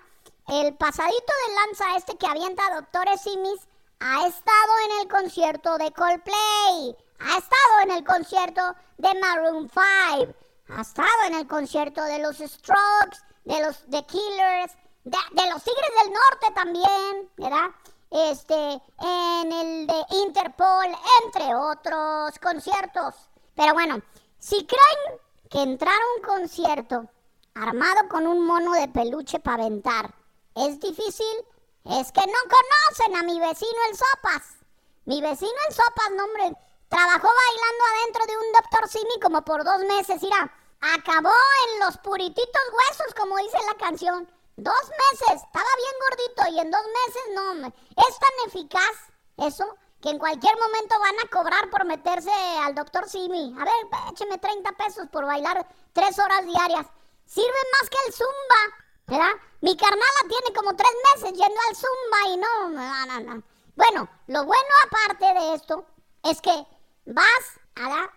El 0.47 0.75
pasadito 0.75 1.33
de 1.47 1.55
lanza 1.55 1.95
este 1.97 2.17
que 2.17 2.27
avienta 2.27 2.75
Doctores 2.75 3.21
Simis 3.21 3.67
ha 3.99 4.27
estado 4.27 4.73
en 4.85 5.01
el 5.01 5.07
concierto 5.07 5.77
de 5.77 5.91
Coldplay, 5.91 6.97
ha 7.19 7.37
estado 7.37 7.79
en 7.83 7.91
el 7.91 8.03
concierto 8.03 8.75
de 8.97 9.19
Maroon 9.19 9.69
5, 9.69 10.35
ha 10.69 10.81
estado 10.81 11.23
en 11.27 11.35
el 11.35 11.47
concierto 11.47 12.03
de 12.03 12.19
los 12.19 12.37
Strokes, 12.37 13.19
de 13.45 13.61
los 13.61 13.77
The 13.89 14.05
Killers, 14.05 14.73
de, 15.05 15.17
de 15.31 15.49
los 15.49 15.63
Tigres 15.63 15.91
del 16.03 16.13
Norte 16.13 16.51
también, 16.53 17.31
¿verdad? 17.37 17.69
Este, 18.13 18.81
en 18.99 19.51
el 19.51 19.87
de 19.87 20.05
Interpol, 20.11 20.85
entre 21.23 21.55
otros 21.55 22.37
conciertos. 22.39 23.15
Pero 23.55 23.73
bueno, 23.73 24.01
si 24.37 24.65
creen 24.67 25.19
que 25.49 25.63
entrar 25.63 25.93
a 25.93 26.15
un 26.17 26.39
concierto 26.39 27.09
armado 27.55 28.07
con 28.09 28.27
un 28.27 28.45
mono 28.45 28.73
de 28.73 28.87
peluche 28.87 29.39
para 29.39 29.63
aventar 29.63 30.13
es 30.55 30.79
difícil, 30.79 31.45
es 31.85 32.11
que 32.11 32.21
no 32.21 32.39
conocen 32.55 33.15
a 33.17 33.23
mi 33.23 33.39
vecino 33.39 33.79
el 33.89 33.97
Sopas. 33.97 34.57
Mi 35.05 35.21
vecino 35.21 35.51
el 35.67 35.75
Sopas, 35.75 36.11
no 36.15 36.23
hombre, 36.25 36.57
trabajó 36.89 37.27
bailando 37.27 37.83
adentro 37.97 38.25
de 38.27 38.37
un 38.37 38.53
Doctor 38.53 38.89
Simi 38.89 39.19
como 39.21 39.43
por 39.43 39.63
dos 39.63 39.79
meses, 39.79 40.21
irá. 40.21 40.51
Acabó 40.95 41.31
en 41.67 41.79
los 41.79 41.97
purititos 41.97 42.63
huesos, 42.73 43.13
como 43.15 43.37
dice 43.37 43.57
la 43.67 43.77
canción. 43.77 44.29
Dos 44.55 44.83
meses, 45.11 45.41
gordito 45.51 45.62
y 46.53 46.59
en 46.59 46.71
dos 46.71 46.81
meses 46.81 47.23
no, 47.35 47.67
es 47.67 48.19
tan 48.19 48.47
eficaz 48.47 49.13
eso 49.37 49.65
que 50.01 50.09
en 50.09 50.19
cualquier 50.19 50.53
momento 50.59 50.95
van 50.99 51.15
a 51.23 51.29
cobrar 51.29 51.69
por 51.69 51.85
meterse 51.85 52.31
al 52.61 52.75
doctor 52.75 53.09
Simi. 53.09 53.55
A 53.57 53.63
ver, 53.63 54.11
écheme 54.11 54.37
30 54.37 54.71
pesos 54.73 55.07
por 55.09 55.25
bailar 55.25 55.65
tres 55.93 56.19
horas 56.19 56.45
diarias. 56.45 56.85
Sirve 57.25 57.47
más 57.47 57.89
que 57.89 57.97
el 58.05 58.13
zumba, 58.13 58.61
¿verdad? 59.07 59.41
Mi 59.61 59.77
carnala 59.77 60.21
tiene 60.27 60.53
como 60.53 60.75
tres 60.75 60.91
meses 61.13 61.31
yendo 61.31 61.59
al 61.69 61.75
zumba 61.75 62.27
y 62.27 62.37
no, 62.37 62.69
no, 62.69 63.05
no, 63.05 63.33
no. 63.33 63.43
Bueno, 63.75 64.09
lo 64.27 64.43
bueno 64.43 64.69
aparte 64.85 65.39
de 65.39 65.53
esto 65.55 65.85
es 66.23 66.41
que 66.41 66.67
vas, 67.05 67.59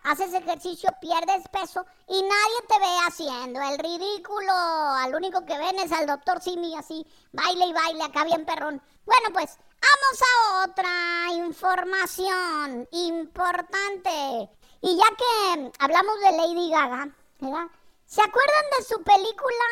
haces 0.04 0.34
ejercicio, 0.34 0.90
pierdes 1.00 1.48
peso 1.48 1.84
y 2.08 2.22
nadie 2.22 2.60
te 2.68 2.78
ve 2.78 2.98
haciendo 3.06 3.60
el 3.60 3.78
ridículo. 3.78 4.52
Al 4.52 5.14
único 5.14 5.44
que 5.44 5.58
ven 5.58 5.78
es 5.78 5.92
al 5.92 6.06
doctor 6.06 6.40
Simi 6.40 6.76
así, 6.76 7.06
baile 7.32 7.66
y 7.66 7.72
baile, 7.72 8.04
acá 8.04 8.24
bien 8.24 8.44
perrón. 8.44 8.80
Bueno, 9.04 9.28
pues 9.32 9.58
vamos 9.80 10.22
a 10.22 10.64
otra 10.64 11.46
información 11.46 12.88
importante. 12.92 14.50
Y 14.82 14.96
ya 14.96 15.16
que 15.16 15.72
hablamos 15.78 16.20
de 16.20 16.32
Lady 16.36 16.70
Gaga, 16.70 17.08
¿verdad? 17.40 17.66
¿Se 18.06 18.22
acuerdan 18.22 18.64
de 18.78 18.84
su 18.84 19.02
película? 19.02 19.64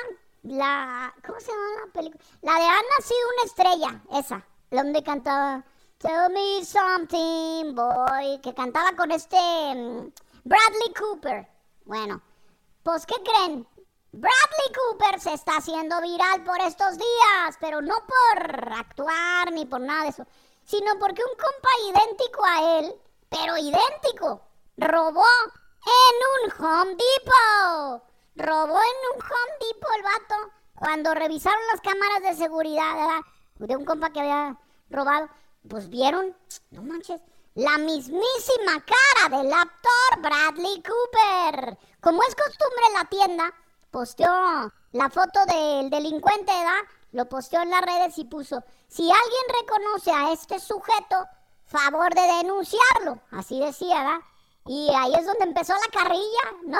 La. 0.42 1.14
¿Cómo 1.24 1.40
se 1.40 1.46
llama 1.46 1.86
la 1.86 1.92
película? 1.92 2.24
La 2.42 2.54
de 2.54 2.64
Ana 2.64 2.96
sido 3.00 3.28
una 3.32 3.44
estrella, 3.44 4.02
esa. 4.18 4.46
Donde 4.70 5.02
cantaba. 5.02 5.64
Tell 6.04 6.28
me 6.28 6.62
something, 6.62 7.74
boy. 7.74 8.38
Que 8.42 8.52
cantaba 8.52 8.94
con 8.94 9.10
este. 9.10 9.38
mm, 9.74 10.12
Bradley 10.44 10.92
Cooper. 10.92 11.48
Bueno, 11.86 12.20
pues, 12.82 13.06
¿qué 13.06 13.14
creen? 13.24 13.66
Bradley 14.12 14.70
Cooper 14.76 15.18
se 15.18 15.32
está 15.32 15.56
haciendo 15.56 16.02
viral 16.02 16.44
por 16.44 16.60
estos 16.60 16.98
días, 16.98 17.56
pero 17.58 17.80
no 17.80 17.94
por 17.94 18.72
actuar 18.74 19.50
ni 19.52 19.64
por 19.64 19.80
nada 19.80 20.02
de 20.02 20.08
eso, 20.10 20.26
sino 20.64 20.98
porque 21.00 21.22
un 21.22 21.36
compa 21.38 21.70
idéntico 21.88 22.44
a 22.44 22.78
él, 22.80 22.94
pero 23.30 23.56
idéntico, 23.56 24.42
robó 24.76 25.24
en 25.86 26.44
un 26.44 26.66
Home 26.66 26.96
Depot. 26.96 28.02
Robó 28.36 28.78
en 28.78 28.98
un 29.14 29.22
Home 29.22 29.56
Depot 29.58 29.90
el 29.96 30.02
vato 30.02 30.52
cuando 30.74 31.14
revisaron 31.14 31.62
las 31.72 31.80
cámaras 31.80 32.22
de 32.22 32.44
seguridad 32.44 33.22
de 33.56 33.74
un 33.74 33.86
compa 33.86 34.10
que 34.10 34.20
había 34.20 34.58
robado. 34.90 35.30
Pues 35.68 35.88
vieron, 35.88 36.36
no 36.70 36.82
manches, 36.82 37.20
la 37.54 37.78
mismísima 37.78 38.84
cara 38.84 39.36
del 39.38 39.52
actor 39.52 40.20
Bradley 40.20 40.82
Cooper. 40.82 41.78
Como 42.00 42.22
es 42.22 42.34
costumbre 42.34 42.84
en 42.88 42.94
la 42.94 43.04
tienda, 43.04 43.54
posteó 43.90 44.72
la 44.92 45.08
foto 45.08 45.40
del 45.46 45.88
delincuente, 45.88 46.52
¿verdad? 46.52 46.82
Lo 47.12 47.28
posteó 47.28 47.62
en 47.62 47.70
las 47.70 47.80
redes 47.80 48.18
y 48.18 48.24
puso, 48.24 48.62
si 48.88 49.04
alguien 49.04 49.60
reconoce 49.60 50.10
a 50.10 50.32
este 50.32 50.58
sujeto, 50.58 51.26
favor 51.64 52.12
de 52.14 52.22
denunciarlo. 52.42 53.20
Así 53.30 53.60
decía, 53.60 53.98
¿verdad? 54.00 54.20
Y 54.66 54.90
ahí 54.94 55.14
es 55.14 55.26
donde 55.26 55.44
empezó 55.44 55.74
la 55.74 56.00
carrilla, 56.00 56.42
¿no? 56.64 56.78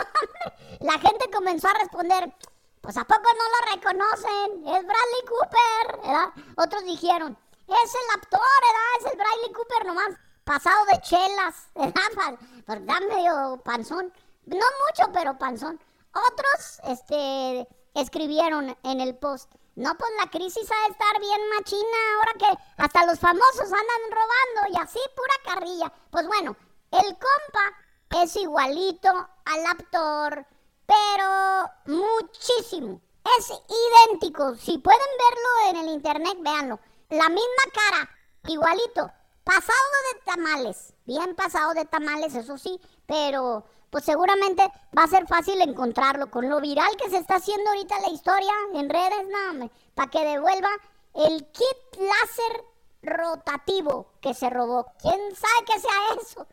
La 0.80 0.98
gente 0.98 1.30
comenzó 1.32 1.68
a 1.68 1.74
responder, 1.74 2.34
pues 2.80 2.96
¿a 2.96 3.04
poco 3.04 3.22
no 3.22 3.44
lo 3.48 3.74
reconocen? 3.76 4.66
Es 4.66 4.84
Bradley 4.84 5.24
Cooper, 5.28 6.00
¿verdad? 6.02 6.28
Otros 6.56 6.84
dijeron, 6.84 7.38
es 7.66 7.94
el 7.94 8.20
actor, 8.20 8.40
¿verdad? 8.40 8.90
Es 8.98 9.12
el 9.12 9.18
Bradley 9.18 9.52
Cooper 9.52 9.86
nomás, 9.86 10.18
pasado 10.44 10.84
de 10.86 11.00
chelas, 11.00 11.68
¿verdad? 11.74 12.38
Está 12.66 13.00
medio 13.00 13.60
panzón. 13.64 14.12
No 14.46 14.56
mucho, 14.56 15.10
pero 15.12 15.38
panzón. 15.38 15.80
Otros, 16.12 16.80
este, 16.84 17.66
escribieron 17.94 18.76
en 18.82 19.00
el 19.00 19.16
post, 19.16 19.52
no, 19.76 19.92
pues 19.96 20.10
la 20.22 20.30
crisis 20.30 20.70
ha 20.70 20.86
de 20.86 20.92
estar 20.92 21.20
bien 21.20 21.40
machina 21.56 21.98
ahora 22.16 22.32
que 22.38 22.82
hasta 22.82 23.06
los 23.06 23.18
famosos 23.18 23.64
andan 23.64 24.10
robando 24.10 24.78
y 24.78 24.80
así 24.80 25.00
pura 25.16 25.54
carrilla. 25.54 25.92
Pues 26.10 26.26
bueno, 26.28 26.56
el 26.92 27.18
compa 27.18 28.22
es 28.22 28.36
igualito 28.36 29.08
al 29.10 29.66
actor, 29.66 30.46
pero 30.86 31.70
muchísimo. 31.86 33.00
Es 33.38 33.50
idéntico. 33.50 34.54
Si 34.54 34.78
pueden 34.78 35.00
verlo 35.18 35.70
en 35.70 35.88
el 35.88 35.94
internet, 35.94 36.36
véanlo. 36.38 36.78
La 37.10 37.28
misma 37.28 37.64
cara, 37.72 38.10
igualito. 38.46 39.10
Pasado 39.44 39.72
de 40.12 40.20
tamales. 40.24 40.94
Bien 41.04 41.34
pasado 41.34 41.74
de 41.74 41.84
tamales, 41.84 42.34
eso 42.34 42.56
sí. 42.56 42.80
Pero 43.06 43.64
pues 43.90 44.04
seguramente 44.04 44.62
va 44.96 45.04
a 45.04 45.08
ser 45.08 45.26
fácil 45.26 45.60
encontrarlo. 45.60 46.30
Con 46.30 46.48
lo 46.48 46.60
viral 46.60 46.96
que 46.96 47.10
se 47.10 47.18
está 47.18 47.36
haciendo 47.36 47.70
ahorita 47.70 48.00
la 48.00 48.08
historia 48.08 48.52
en 48.74 48.88
redes, 48.88 49.28
no, 49.28 49.70
para 49.94 50.10
que 50.10 50.24
devuelva 50.24 50.70
el 51.14 51.46
kit 51.52 52.00
láser 52.00 52.64
rotativo 53.02 54.12
que 54.20 54.34
se 54.34 54.50
robó. 54.50 54.86
¿Quién 55.00 55.20
sabe 55.36 55.64
qué 55.66 55.78
sea 55.78 56.20
eso? 56.20 56.46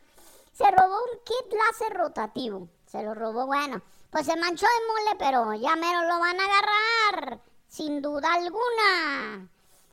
Se 0.53 0.69
robó 0.69 0.95
un 0.95 1.19
kit 1.23 1.53
láser 1.53 1.97
rotativo. 1.97 2.67
Se 2.85 3.01
lo 3.01 3.15
robó, 3.15 3.47
bueno. 3.47 3.81
Pues 4.11 4.25
se 4.25 4.35
manchó 4.35 4.67
de 4.67 4.87
mole, 4.87 5.15
pero 5.17 5.53
ya 5.53 5.75
mero 5.77 6.01
lo 6.01 6.19
van 6.19 6.39
a 6.39 6.45
agarrar. 6.45 7.41
Sin 7.69 8.01
duda 8.01 8.33
alguna. 8.33 9.49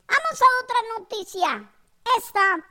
Vamos 0.09 0.41
a 0.41 0.63
otra 0.63 0.77
noticia. 0.97 1.71
Esta 2.17 2.65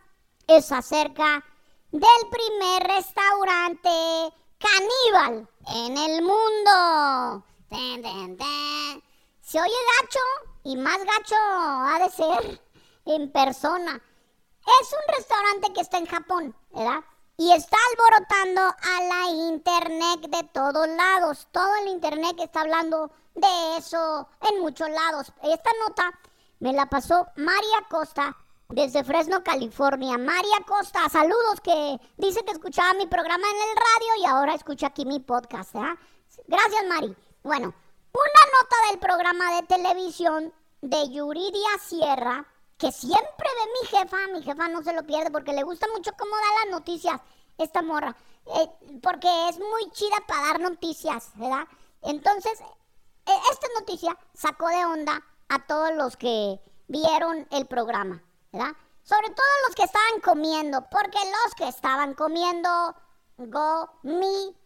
es 0.48 0.72
acerca 0.72 1.44
del 1.92 2.29
primer 2.31 2.83
restaurante 2.96 4.35
caníbal 4.59 5.48
en 5.74 5.96
el 5.96 6.22
mundo. 6.22 7.44
Ten. 7.68 8.38
Se 9.40 9.61
oye 9.61 9.72
gacho 10.01 10.18
y 10.64 10.77
más 10.77 10.98
gacho 10.98 11.37
ha 11.38 11.98
de 12.01 12.11
ser 12.11 12.61
en 13.07 13.31
persona. 13.31 14.03
Es 14.81 14.92
un 14.92 15.14
restaurante 15.16 15.72
que 15.72 15.81
está 15.81 15.98
en 15.98 16.07
Japón, 16.07 16.57
¿verdad? 16.72 17.05
Y 17.37 17.53
está 17.53 17.77
alborotando 17.90 18.62
a 18.62 19.03
la 19.03 19.31
internet 19.31 20.20
de 20.29 20.42
todos 20.53 20.88
lados. 20.88 21.46
Todo 21.53 21.74
el 21.77 21.88
internet 21.88 22.37
está 22.40 22.62
hablando 22.62 23.12
de 23.35 23.77
eso 23.77 24.29
en 24.51 24.61
muchos 24.61 24.90
lados. 24.90 25.33
Esta 25.42 25.70
nota 25.87 26.18
me 26.61 26.73
la 26.73 26.87
pasó 26.87 27.27
María 27.37 27.87
Costa 27.88 28.37
desde 28.68 29.05
Fresno, 29.05 29.42
California. 29.42 30.18
María 30.18 30.59
Costa, 30.66 31.09
saludos 31.09 31.61
que 31.62 31.99
dice 32.16 32.44
que 32.44 32.53
escuchaba 32.53 32.94
mi 32.94 33.07
programa 33.07 33.47
en 33.49 33.71
el 33.71 33.77
radio 33.77 34.23
y 34.23 34.27
ahora 34.27 34.55
escucha 34.55 34.88
aquí 34.88 35.07
mi 35.07 35.21
podcast. 35.21 35.75
¿eh? 35.75 35.99
Gracias, 36.47 36.87
Mari. 36.88 37.16
Bueno, 37.42 37.75
una 38.12 38.42
nota 38.61 38.77
del 38.90 38.99
programa 38.99 39.57
de 39.57 39.66
televisión 39.66 40.53
de 40.83 41.09
Yuridia 41.11 41.79
Sierra, 41.81 42.47
que 42.77 42.92
siempre 42.92 43.27
ve 43.27 43.73
mi 43.81 43.88
jefa, 43.88 44.16
mi 44.33 44.42
jefa 44.42 44.68
no 44.68 44.83
se 44.83 44.92
lo 44.92 45.05
pierde 45.05 45.31
porque 45.31 45.53
le 45.53 45.62
gusta 45.62 45.87
mucho 45.94 46.12
cómo 46.18 46.33
da 46.37 46.64
las 46.64 46.79
noticias 46.79 47.21
esta 47.57 47.83
morra, 47.83 48.16
eh, 48.47 48.71
porque 49.03 49.29
es 49.49 49.59
muy 49.59 49.90
chida 49.92 50.16
para 50.27 50.47
dar 50.47 50.61
noticias, 50.61 51.33
¿verdad? 51.35 51.66
Entonces, 52.03 52.61
eh, 52.61 53.40
esta 53.51 53.66
noticia 53.81 54.16
sacó 54.33 54.68
de 54.68 54.85
onda 54.85 55.23
a 55.49 55.67
todos 55.67 55.95
los 55.95 56.17
que 56.17 56.61
vieron 56.87 57.47
el 57.51 57.67
programa, 57.67 58.23
¿verdad? 58.53 58.73
Sobre 59.03 59.29
todo 59.31 59.47
los 59.67 59.75
que 59.75 59.85
estaban 59.85 60.21
comiendo, 60.23 60.87
porque 60.91 61.19
los 61.19 61.55
que 61.55 61.69
estaban 61.69 62.15
comiendo 62.15 62.69
gomitaron, 63.39 64.57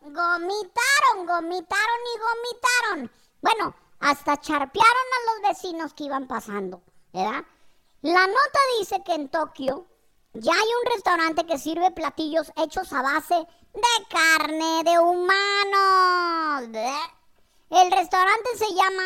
gomitaron, 0.00 1.26
gomitaron 1.26 2.00
y 2.14 2.18
gomitaron. 2.18 3.10
Bueno, 3.42 3.74
hasta 4.00 4.40
charpearon 4.40 4.86
a 4.86 5.32
los 5.32 5.50
vecinos 5.50 5.92
que 5.94 6.04
iban 6.04 6.26
pasando, 6.26 6.82
¿verdad? 7.12 7.44
La 8.02 8.26
nota 8.26 8.58
dice 8.78 9.02
que 9.04 9.14
en 9.14 9.28
Tokio 9.28 9.86
ya 10.34 10.52
hay 10.52 10.68
un 10.82 10.92
restaurante 10.92 11.46
que 11.46 11.58
sirve 11.58 11.90
platillos 11.90 12.52
hechos 12.56 12.92
a 12.92 13.02
base 13.02 13.34
de 13.34 14.06
carne 14.10 14.84
de 14.84 14.98
humanos. 14.98 16.64
El 17.70 17.90
restaurante 17.90 18.56
se 18.56 18.74
llama 18.74 19.04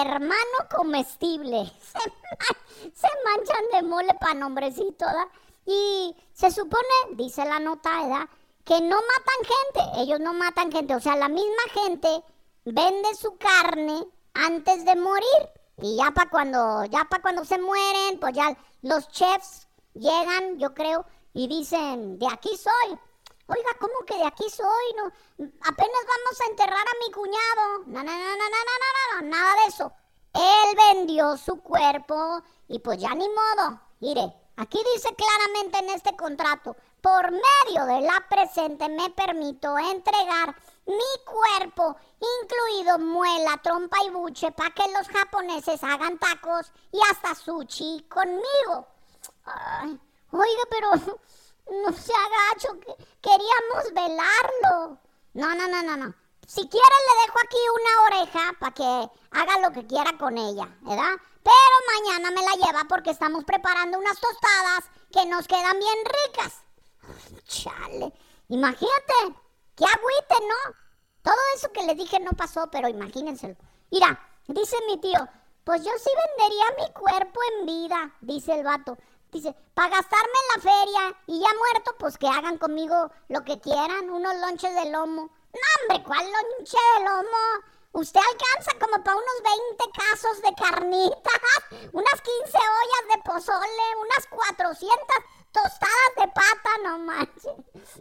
Hermano 0.00 0.68
Comestible. 0.74 1.70
Se, 1.92 1.98
man- 1.98 2.92
se 2.94 3.08
manchan 3.24 3.64
de 3.72 3.82
mole 3.82 4.14
para 4.20 4.34
nombrecito. 4.34 5.06
Y 5.66 6.16
se 6.32 6.50
supone, 6.50 6.82
dice 7.12 7.44
la 7.44 7.58
nota, 7.60 8.02
¿verdad? 8.02 8.28
Que 8.64 8.80
no 8.80 8.96
matan 8.96 9.82
gente. 9.84 10.02
Ellos 10.02 10.18
no 10.20 10.32
matan 10.34 10.72
gente. 10.72 10.94
O 10.96 11.00
sea, 11.00 11.14
la 11.16 11.28
misma 11.28 11.62
gente 11.72 12.24
vende 12.64 13.14
su 13.14 13.36
carne 13.36 14.04
antes 14.34 14.84
de 14.84 14.96
morir. 14.96 15.48
Y 15.80 15.96
ya 15.96 16.10
para 16.10 16.30
cuando, 16.30 16.84
ya 16.86 17.04
para 17.04 17.22
cuando 17.22 17.44
se 17.44 17.58
mueren, 17.60 18.18
pues 18.20 18.34
ya 18.34 18.56
los 18.82 19.08
chefs 19.08 19.68
llegan, 19.94 20.58
yo 20.58 20.74
creo, 20.74 21.04
y 21.34 21.46
dicen, 21.48 22.18
de 22.18 22.26
aquí 22.28 22.50
soy. 22.56 22.98
Oiga, 23.46 23.70
¿cómo 23.80 24.04
que 24.06 24.16
de 24.16 24.26
aquí 24.26 24.48
soy? 24.48 24.94
No, 24.96 25.04
apenas 25.06 26.02
vamos 26.06 26.40
a 26.40 26.50
enterrar 26.50 26.86
a 26.86 27.06
mi 27.06 27.12
cuñado. 27.12 27.78
No, 27.86 28.02
no, 28.02 28.12
no, 28.12 29.22
nada 29.22 29.54
de 29.62 29.68
eso. 29.68 29.92
Él 30.34 30.76
vendió 30.94 31.36
su 31.36 31.60
cuerpo 31.60 32.42
y 32.68 32.78
pues 32.78 32.98
ya 32.98 33.14
ni 33.14 33.28
modo. 33.28 33.80
Mire, 34.00 34.32
aquí 34.56 34.82
dice 34.94 35.14
claramente 35.14 35.78
en 35.78 35.90
este 35.90 36.16
contrato, 36.16 36.76
por 37.00 37.30
medio 37.30 37.84
de 37.86 38.00
la 38.00 38.24
presente 38.28 38.88
me 38.88 39.10
permito 39.10 39.76
entregar 39.76 40.54
mi 40.86 41.24
cuerpo, 41.24 41.96
incluido 42.42 42.98
muela, 42.98 43.60
trompa 43.62 43.98
y 44.06 44.10
buche, 44.10 44.52
para 44.52 44.70
que 44.70 44.90
los 44.92 45.08
japoneses 45.08 45.82
hagan 45.84 46.18
tacos 46.18 46.72
y 46.90 46.98
hasta 47.10 47.34
sushi 47.34 48.06
conmigo. 48.08 48.86
Oiga, 50.30 50.62
pero 50.70 50.90
no 51.70 51.92
se 51.92 52.12
agacho, 52.12 52.80
que 52.80 52.94
queríamos 53.20 53.92
velarlo. 53.94 54.98
No, 55.34 55.54
no, 55.54 55.68
no, 55.68 55.82
no, 55.82 55.96
no. 55.96 56.14
Si 56.46 56.68
quiere 56.68 56.96
le 57.08 57.26
dejo 57.26 57.38
aquí 57.42 57.56
una 57.74 58.18
oreja 58.18 58.52
para 58.58 58.74
que 58.74 59.10
haga 59.30 59.58
lo 59.60 59.72
que 59.72 59.86
quiera 59.86 60.16
con 60.18 60.36
ella, 60.36 60.68
¿verdad? 60.82 61.14
Pero 61.42 61.76
mañana 61.94 62.30
me 62.30 62.42
la 62.42 62.66
lleva 62.66 62.84
porque 62.88 63.10
estamos 63.10 63.44
preparando 63.44 63.98
unas 63.98 64.20
tostadas 64.20 64.84
que 65.12 65.24
nos 65.26 65.46
quedan 65.46 65.78
bien 65.78 65.98
ricas. 66.04 66.62
Chale. 67.46 68.12
Imagínate. 68.48 69.38
Qué 69.76 69.84
agüite, 69.84 70.46
¿no? 70.46 70.74
Todo 71.22 71.40
eso 71.54 71.72
que 71.72 71.84
le 71.84 71.94
dije 71.94 72.20
no 72.20 72.32
pasó, 72.32 72.68
pero 72.70 72.88
imagínenselo. 72.88 73.56
Mira, 73.90 74.20
dice 74.46 74.76
mi 74.86 74.98
tío, 74.98 75.26
pues 75.64 75.82
yo 75.84 75.90
sí 75.98 76.10
vendería 76.36 76.64
mi 76.78 76.92
cuerpo 76.92 77.40
en 77.52 77.66
vida, 77.66 78.14
dice 78.20 78.52
el 78.52 78.64
vato. 78.64 78.98
Dice, 79.32 79.56
para 79.72 79.88
gastarme 79.88 80.26
en 80.26 80.48
la 80.54 80.70
feria 80.70 81.16
y 81.26 81.40
ya 81.40 81.48
muerto, 81.56 81.96
pues 81.98 82.18
que 82.18 82.28
hagan 82.28 82.58
conmigo 82.58 83.10
lo 83.28 83.42
que 83.42 83.58
quieran, 83.60 84.10
unos 84.10 84.34
lonches 84.36 84.74
de 84.74 84.90
lomo. 84.90 85.22
No, 85.22 85.68
hombre, 85.80 86.04
¿cuál 86.06 86.20
lonche 86.20 86.76
de 86.98 87.04
lomo? 87.04 87.64
Usted 87.92 88.20
alcanza 88.20 88.72
como 88.78 89.02
para 89.02 89.16
unos 89.16 89.42
20 89.78 89.84
casos 89.98 90.42
de 90.42 90.54
carnitas, 90.54 91.40
unas 91.94 92.20
15 92.20 92.58
ollas 92.58 93.16
de 93.16 93.22
pozole, 93.22 93.86
unas 94.00 94.26
400 94.26 94.98
tostadas 95.50 96.12
de 96.16 96.28
pata, 96.28 96.70
no 96.84 96.98
manches. 96.98 97.56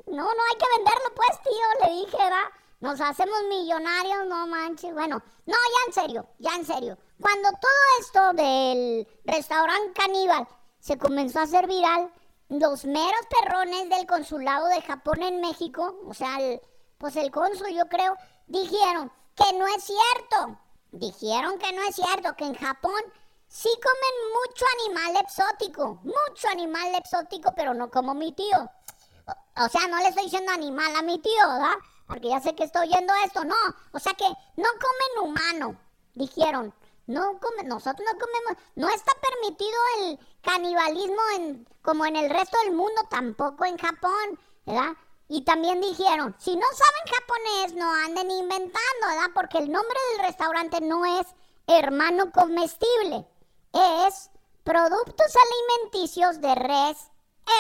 No, 0.08 0.24
no 0.24 0.44
hay 0.50 0.58
que 0.58 0.68
venderlo 0.76 1.16
pues, 1.16 1.42
tío, 1.44 1.88
le 1.88 1.94
dije, 1.94 2.30
va. 2.30 2.52
Nos 2.82 3.00
hacemos 3.00 3.44
millonarios, 3.48 4.26
no 4.26 4.48
manches. 4.48 4.94
Bueno, 4.94 5.22
no, 5.46 5.54
ya 5.56 5.88
en 5.88 5.94
serio, 5.94 6.28
ya 6.40 6.56
en 6.56 6.66
serio. 6.66 6.98
Cuando 7.22 7.50
todo 7.52 8.00
esto 8.02 8.34
del 8.34 9.08
restaurante 9.24 9.94
caníbal 9.94 10.48
se 10.82 10.98
comenzó 10.98 11.40
a 11.40 11.44
hacer 11.44 11.68
viral, 11.68 12.12
los 12.50 12.84
meros 12.84 13.22
perrones 13.30 13.90
del 13.90 14.06
consulado 14.06 14.68
de 14.68 14.82
Japón 14.82 15.24
en 15.24 15.40
México, 15.40 15.96
o 16.06 16.14
sea, 16.14 16.38
pues 16.98 17.16
el 17.16 17.32
cónsul 17.32 17.70
yo 17.70 17.88
creo, 17.88 18.18
dijeron 18.48 19.10
que 19.36 19.58
no 19.58 19.66
es 19.68 19.84
cierto. 19.84 20.60
Dijeron 20.92 21.58
que 21.58 21.72
no 21.72 21.82
es 21.84 21.96
cierto, 21.96 22.36
que 22.36 22.44
en 22.46 22.56
Japón 22.56 23.02
sí 23.48 23.70
comen 23.82 24.34
mucho 24.34 24.66
animal 24.80 25.24
exótico, 25.24 26.00
mucho 26.04 26.50
animal 26.50 26.96
exótico, 26.96 27.54
pero 27.56 27.74
no 27.74 27.90
como 27.90 28.14
mi 28.14 28.34
tío. 28.34 28.70
O, 29.56 29.70
sea, 29.70 29.88
no 29.88 29.98
le 30.00 30.10
estoy 30.10 30.26
diciendo 30.26 30.52
animal 30.52 30.94
a 30.98 31.02
mi 31.02 31.20
tío, 31.20 31.48
¿verdad? 31.48 31.76
Porque 32.08 32.28
ya 32.28 32.42
sé 32.42 32.56
que 32.56 32.66
estoy 32.66 32.90
oyendo 32.90 33.14
esto, 33.24 33.46
no. 33.46 33.56
O 33.94 34.00
sea 34.00 34.14
que 34.14 34.26
no 34.26 34.36
comen 34.58 35.30
humano, 35.30 35.80
dijeron. 36.14 36.74
No 37.12 37.40
nosotros 37.66 38.08
no 38.12 38.20
comemos, 38.20 38.64
no 38.76 38.90
está 38.90 39.12
permitido 39.22 39.78
el 40.00 40.20
canibalismo 40.42 41.22
como 41.82 42.06
en 42.06 42.16
el 42.16 42.30
resto 42.30 42.58
del 42.64 42.74
mundo, 42.74 43.02
tampoco 43.10 43.66
en 43.66 43.78
Japón, 43.78 44.40
¿verdad? 44.66 44.94
Y 45.28 45.44
también 45.44 45.80
dijeron, 45.80 46.36
si 46.40 46.56
no 46.56 46.66
saben 46.74 47.16
japonés, 47.16 47.74
no 47.76 47.94
anden 48.06 48.32
inventando, 48.32 49.08
¿verdad? 49.08 49.32
Porque 49.34 49.58
el 49.60 49.72
nombre 49.72 49.98
del 50.12 50.26
restaurante 50.28 50.82
no 50.82 51.06
es 51.06 51.28
hermano 51.68 52.32
comestible, 52.32 53.26
es 53.74 54.30
productos 54.64 55.34
alimenticios 55.78 56.42
de 56.42 56.56
res 56.56 57.12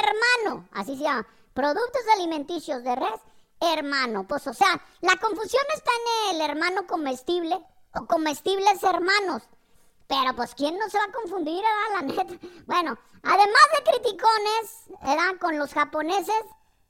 hermano, 0.01 0.67
así 0.73 0.97
se 0.97 1.03
llama, 1.03 1.27
productos 1.53 2.01
alimenticios 2.15 2.83
de 2.83 2.95
res 2.95 3.21
hermano. 3.59 4.27
Pues 4.27 4.45
o 4.47 4.53
sea, 4.53 4.83
la 5.01 5.15
confusión 5.17 5.63
está 5.73 5.91
en 6.29 6.35
el 6.35 6.41
hermano 6.41 6.87
comestible 6.87 7.59
o 7.93 8.05
comestibles 8.05 8.83
hermanos. 8.83 9.43
Pero 10.07 10.35
pues, 10.35 10.53
¿quién 10.55 10.77
no 10.77 10.89
se 10.89 10.97
va 10.97 11.05
a 11.05 11.11
confundir, 11.11 11.63
¿verdad? 11.63 11.95
La 11.95 12.01
neta. 12.01 12.47
Bueno, 12.65 12.97
además 13.23 13.65
de 13.77 13.91
criticones, 13.91 14.85
¿verdad? 15.01 15.39
Con 15.39 15.57
los 15.57 15.73
japoneses, 15.73 16.43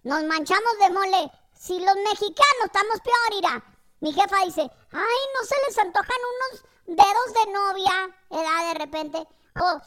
nos 0.04 0.24
manchamos 0.24 0.80
de 0.80 0.90
mole. 0.90 1.32
Si 1.54 1.80
los 1.80 1.96
mexicanos 1.98 2.66
estamos 2.66 3.00
peor, 3.02 3.38
irá. 3.38 3.64
Mi 4.00 4.12
jefa 4.12 4.38
dice, 4.46 4.62
ay, 4.92 5.22
no 5.36 5.46
se 5.46 5.56
les 5.68 5.78
antojan 5.78 6.22
unos 6.34 6.64
dedos 6.88 7.34
de 7.34 7.52
novia, 7.52 8.18
¿verdad? 8.30 8.74
De 8.74 8.80
repente. 8.80 9.18
O 9.54 9.82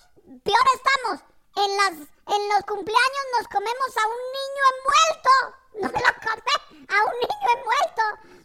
peor 0.45 0.67
estamos, 0.75 1.21
en, 1.57 1.77
las, 1.77 1.93
en 2.37 2.49
los 2.51 2.63
cumpleaños 2.67 3.25
nos 3.39 3.49
comemos 3.49 3.91
a 3.97 4.07
un 4.07 4.23
niño 4.39 4.63
envuelto. 4.75 5.31
No 5.75 5.89
me 5.89 5.99
lo 5.99 6.15
corté, 6.23 6.55
a 6.87 7.05
un 7.05 7.19
niño 7.19 7.49
envuelto. 7.57 8.03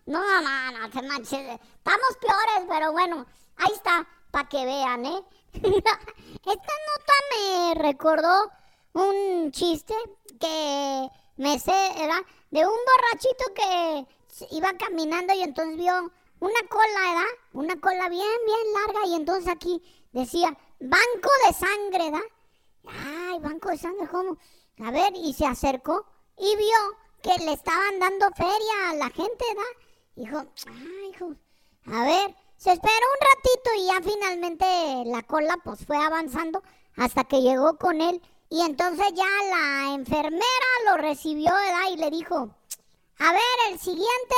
No, 0.09 0.19
no, 0.41 0.71
no, 0.71 0.91
se 0.91 1.03
manches. 1.03 1.59
Estamos 1.77 2.17
peores, 2.19 2.67
pero 2.67 2.91
bueno, 2.91 3.27
ahí 3.57 3.71
está, 3.75 4.07
para 4.31 4.49
que 4.49 4.65
vean, 4.65 5.05
¿eh? 5.05 5.23
Esta 5.53 5.73
nota 6.51 7.13
me 7.35 7.75
recordó 7.75 8.51
un 8.93 9.51
chiste 9.51 9.93
que 10.39 11.09
me 11.37 11.59
sé, 11.59 11.93
¿verdad? 11.95 12.23
De 12.49 12.65
un 12.65 12.73
borrachito 12.87 13.53
que 13.53 14.07
iba 14.49 14.73
caminando 14.79 15.31
y 15.35 15.43
entonces 15.43 15.77
vio 15.77 16.11
una 16.39 16.59
cola, 16.67 17.01
¿verdad? 17.13 17.31
Una 17.53 17.79
cola 17.79 18.09
bien, 18.09 18.39
bien 18.47 18.73
larga 18.73 19.05
y 19.05 19.13
entonces 19.13 19.47
aquí 19.47 19.79
decía, 20.11 20.57
banco 20.79 21.29
de 21.45 21.53
sangre, 21.53 22.09
¿verdad? 22.09 22.27
Ay, 22.87 23.37
banco 23.41 23.69
de 23.69 23.77
sangre, 23.77 24.07
¿cómo? 24.07 24.39
A 24.83 24.89
ver, 24.89 25.13
y 25.13 25.33
se 25.33 25.45
acercó 25.45 26.03
y 26.35 26.55
vio 26.55 26.97
que 27.21 27.45
le 27.45 27.53
estaban 27.53 27.99
dando 27.99 28.31
feria 28.31 28.89
a 28.89 28.95
la 28.95 29.09
gente, 29.11 29.45
¿verdad? 29.49 29.88
Dijo, 30.15 30.37
ay, 30.67 31.11
hijo, 31.11 31.35
a 31.85 32.03
ver, 32.03 32.35
se 32.57 32.71
esperó 32.73 32.93
un 32.93 33.27
ratito 33.27 33.69
y 33.77 33.85
ya 33.87 34.01
finalmente 34.01 35.09
la 35.09 35.23
cola 35.23 35.57
pues 35.63 35.85
fue 35.85 35.97
avanzando 35.97 36.61
hasta 36.97 37.23
que 37.23 37.41
llegó 37.41 37.77
con 37.77 38.01
él. 38.01 38.21
Y 38.49 38.61
entonces 38.61 39.05
ya 39.13 39.27
la 39.49 39.93
enfermera 39.93 40.69
lo 40.85 40.97
recibió, 40.97 41.51
¿verdad? 41.53 41.91
Y 41.93 41.97
le 41.97 42.09
dijo, 42.09 42.49
a 43.19 43.31
ver, 43.31 43.71
el 43.71 43.79
siguiente, 43.79 44.35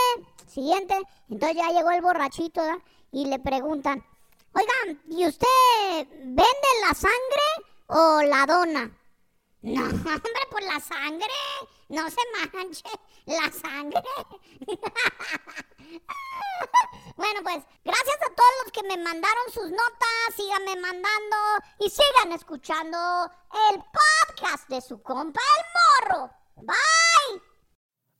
siguiente. 0.47 0.95
Entonces 1.29 1.57
ya 1.57 1.71
llegó 1.71 1.91
el 1.91 2.01
borrachito, 2.01 2.61
¿verdad? 2.61 2.79
Y 3.11 3.25
le 3.25 3.39
preguntan, 3.39 4.03
oigan, 4.53 5.01
¿y 5.09 5.25
usted 5.25 5.47
vende 6.23 6.67
la 6.87 6.93
sangre 6.93 7.71
o 7.87 8.21
la 8.23 8.45
dona? 8.45 8.97
No, 9.61 9.83
hombre, 9.85 10.41
por 10.49 10.63
la 10.63 10.79
sangre. 10.79 11.27
No 11.91 12.09
se 12.09 12.21
manche 12.53 12.83
la 13.25 13.51
sangre. 13.51 14.01
bueno, 17.17 17.43
pues 17.43 17.63
gracias 17.83 18.15
a 18.15 18.33
todos 18.33 18.53
los 18.63 18.71
que 18.71 18.83
me 18.83 18.95
mandaron 18.95 19.51
sus 19.53 19.69
notas. 19.69 20.35
Síganme 20.37 20.77
mandando 20.77 21.35
y 21.79 21.89
sigan 21.89 22.31
escuchando 22.31 22.97
el 23.71 23.83
podcast 23.83 24.69
de 24.69 24.79
su 24.79 25.01
compa 25.01 25.41
El 25.57 25.65
Morro. 26.13 26.31
Bye. 26.61 27.41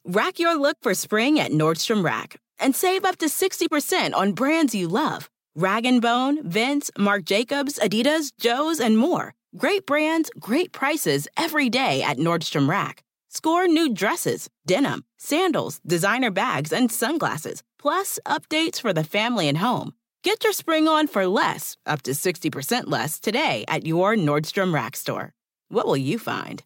Rack 0.03 0.37
your 0.37 0.55
look 0.55 0.75
for 0.81 0.93
spring 0.93 1.39
at 1.39 1.51
Nordstrom 1.51 2.03
Rack 2.03 2.41
and 2.59 2.75
save 2.75 3.05
up 3.05 3.17
to 3.19 3.27
60% 3.27 4.13
on 4.13 4.33
brands 4.33 4.75
you 4.75 4.89
love. 4.89 5.29
Rag 5.55 5.85
& 6.01 6.01
Bone, 6.01 6.43
Vince, 6.43 6.91
Marc 6.97 7.23
Jacobs, 7.23 7.79
Adidas, 7.79 8.33
Joe's, 8.37 8.81
and 8.81 8.97
more. 8.97 9.33
Great 9.55 9.85
brands, 9.85 10.29
great 10.37 10.73
prices 10.73 11.29
every 11.37 11.69
day 11.69 12.03
at 12.03 12.17
Nordstrom 12.17 12.67
Rack. 12.67 13.03
Score 13.33 13.65
new 13.65 13.93
dresses, 13.93 14.49
denim, 14.67 15.05
sandals, 15.17 15.79
designer 15.87 16.31
bags, 16.31 16.73
and 16.73 16.91
sunglasses, 16.91 17.63
plus 17.79 18.19
updates 18.25 18.81
for 18.81 18.91
the 18.91 19.05
family 19.05 19.47
and 19.47 19.59
home. 19.59 19.93
Get 20.21 20.43
your 20.43 20.51
spring 20.51 20.89
on 20.89 21.07
for 21.07 21.25
less, 21.25 21.77
up 21.85 22.01
to 22.01 22.11
60% 22.11 22.83
less, 22.87 23.21
today 23.21 23.63
at 23.69 23.85
your 23.85 24.17
Nordstrom 24.17 24.73
Rack 24.73 24.97
store. 24.97 25.31
What 25.69 25.85
will 25.87 25.95
you 25.95 26.19
find? 26.19 26.61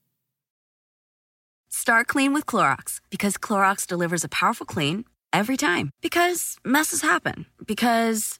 Start 1.69 2.07
clean 2.07 2.33
with 2.33 2.47
Clorox 2.47 2.99
because 3.11 3.37
Clorox 3.37 3.85
delivers 3.85 4.23
a 4.23 4.29
powerful 4.29 4.65
clean 4.65 5.05
every 5.31 5.57
time. 5.57 5.91
Because 6.01 6.57
messes 6.65 7.03
happen. 7.03 7.45
Because 7.67 8.39